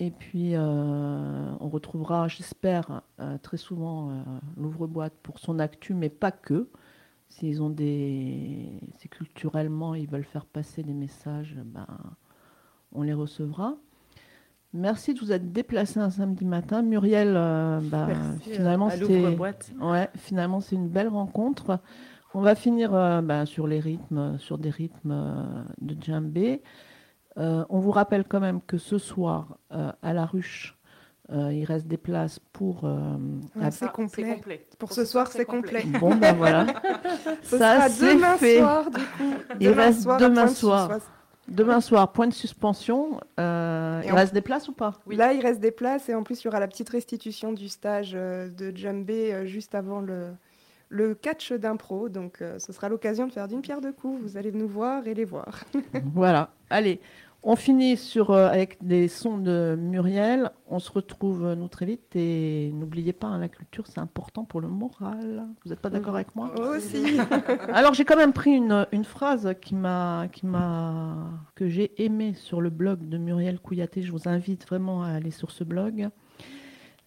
Et 0.00 0.10
puis, 0.10 0.54
euh, 0.54 1.52
on 1.60 1.68
retrouvera, 1.68 2.26
j'espère, 2.26 3.02
euh, 3.20 3.36
très 3.36 3.58
souvent 3.58 4.10
euh, 4.10 4.22
l'ouvre-boîte 4.56 5.12
pour 5.22 5.38
son 5.38 5.58
actu, 5.58 5.92
mais 5.92 6.08
pas 6.08 6.32
que. 6.32 6.70
S'ils 7.30 7.62
ont 7.62 7.70
des, 7.70 8.68
si 8.98 9.08
culturellement 9.08 9.94
ils 9.94 10.08
veulent 10.08 10.24
faire 10.24 10.44
passer 10.44 10.82
des 10.82 10.92
messages, 10.92 11.56
ben, 11.64 11.86
on 12.92 13.02
les 13.02 13.14
recevra. 13.14 13.76
Merci 14.72 15.14
de 15.14 15.20
vous 15.20 15.32
être 15.32 15.50
déplacé 15.50 15.98
un 15.98 16.10
samedi 16.10 16.44
matin, 16.44 16.82
Muriel. 16.82 17.32
Ben, 17.32 18.36
finalement, 18.40 18.90
c'était, 18.90 19.36
ouais, 19.80 20.08
finalement, 20.16 20.60
c'est 20.60 20.76
une 20.76 20.88
belle 20.88 21.08
rencontre. 21.08 21.80
On 22.34 22.40
va 22.40 22.54
finir 22.54 22.90
ben, 23.22 23.46
sur 23.46 23.66
les 23.66 23.80
rythmes, 23.80 24.38
sur 24.38 24.58
des 24.58 24.70
rythmes 24.70 25.64
de 25.80 25.96
djembé. 26.00 26.62
Euh, 27.38 27.64
on 27.68 27.78
vous 27.78 27.90
rappelle 27.90 28.24
quand 28.24 28.40
même 28.40 28.60
que 28.60 28.78
ce 28.78 28.98
soir, 28.98 29.58
euh, 29.72 29.92
à 30.02 30.12
la 30.12 30.26
ruche, 30.26 30.76
euh, 31.32 31.52
il 31.52 31.64
reste 31.64 31.86
des 31.86 31.96
places 31.96 32.38
pour. 32.52 32.88
c'est 33.70 33.90
complet. 33.92 34.66
Pour, 34.78 34.92
ce 34.92 35.04
soir, 35.04 35.28
c'est 35.28 35.44
complet. 35.44 35.84
Bon, 36.00 36.14
ben 36.14 36.34
voilà. 36.34 36.66
Ça, 37.42 37.88
c'est 37.88 38.18
fait. 38.38 38.58
Soir, 38.58 38.90
du 38.90 39.00
coup. 39.00 39.34
Il 39.60 39.68
reste 39.70 40.06
demain 40.18 40.48
soir. 40.48 40.98
Demain 41.48 41.80
soir, 41.80 42.12
point 42.12 42.28
de 42.28 42.32
suspension. 42.32 43.20
il 43.38 44.12
reste 44.12 44.34
des 44.34 44.40
places 44.40 44.68
ou 44.68 44.72
pas? 44.72 44.94
Là, 45.06 45.32
il 45.32 45.40
reste 45.40 45.60
des 45.60 45.70
places 45.70 46.08
et 46.08 46.14
en 46.14 46.22
plus, 46.22 46.42
il 46.42 46.46
y 46.46 46.48
aura 46.48 46.60
la 46.60 46.68
petite 46.68 46.88
restitution 46.88 47.52
du 47.52 47.68
stage 47.68 48.12
de 48.12 48.76
Jambé 48.76 49.46
juste 49.46 49.74
avant 49.74 50.00
le, 50.00 50.28
le 50.88 51.14
catch 51.14 51.52
d'impro. 51.52 52.08
Donc, 52.08 52.42
ce 52.58 52.72
sera 52.72 52.88
l'occasion 52.88 53.26
de 53.26 53.32
faire 53.32 53.46
d'une 53.46 53.62
pierre 53.62 53.80
deux 53.80 53.92
coups. 53.92 54.20
Vous 54.22 54.36
allez 54.36 54.52
nous 54.52 54.68
voir 54.68 55.06
et 55.06 55.14
les 55.14 55.24
voir. 55.24 55.64
voilà. 56.14 56.50
Allez, 56.70 57.00
on 57.42 57.56
finit 57.56 57.96
sur, 57.96 58.30
euh, 58.30 58.48
avec 58.48 58.84
des 58.84 59.08
sons 59.08 59.38
de 59.38 59.76
Muriel. 59.78 60.50
On 60.68 60.78
se 60.78 60.92
retrouve 60.92 61.46
euh, 61.46 61.54
nous 61.54 61.68
très 61.68 61.86
vite 61.86 62.14
et 62.14 62.70
n'oubliez 62.74 63.14
pas, 63.14 63.28
hein, 63.28 63.38
la 63.38 63.48
culture 63.48 63.86
c'est 63.86 63.98
important 63.98 64.44
pour 64.44 64.60
le 64.60 64.68
moral. 64.68 65.46
Vous 65.64 65.70
n'êtes 65.70 65.80
pas 65.80 65.88
d'accord 65.88 66.14
avec 66.14 66.36
moi? 66.36 66.52
Aussi. 66.58 67.18
Alors 67.72 67.94
j'ai 67.94 68.04
quand 68.04 68.16
même 68.16 68.34
pris 68.34 68.52
une, 68.52 69.04
phrase 69.04 69.54
qui 69.62 69.74
m'a, 69.74 70.28
qui 70.30 70.46
m'a, 70.46 71.30
que 71.54 71.68
j'ai 71.68 72.02
aimée 72.04 72.34
sur 72.34 72.60
le 72.60 72.68
blog 72.68 73.08
de 73.08 73.16
Muriel 73.16 73.58
Couillaté. 73.58 74.02
Je 74.02 74.12
vous 74.12 74.28
invite 74.28 74.66
vraiment 74.66 75.02
à 75.02 75.08
aller 75.08 75.30
sur 75.30 75.50
ce 75.50 75.64
blog. 75.64 76.10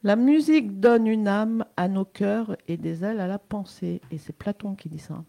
La 0.01 0.15
musique 0.15 0.79
donne 0.79 1.07
une 1.07 1.27
âme 1.27 1.63
à 1.77 1.87
nos 1.87 2.05
cœurs 2.05 2.57
et 2.67 2.75
des 2.75 3.05
ailes 3.05 3.21
à 3.21 3.27
la 3.27 3.39
pensée. 3.39 4.01
Et 4.11 4.17
c'est 4.17 4.33
Platon 4.33 4.75
qui 4.75 4.89
dit 4.89 4.99
ça. 4.99 5.23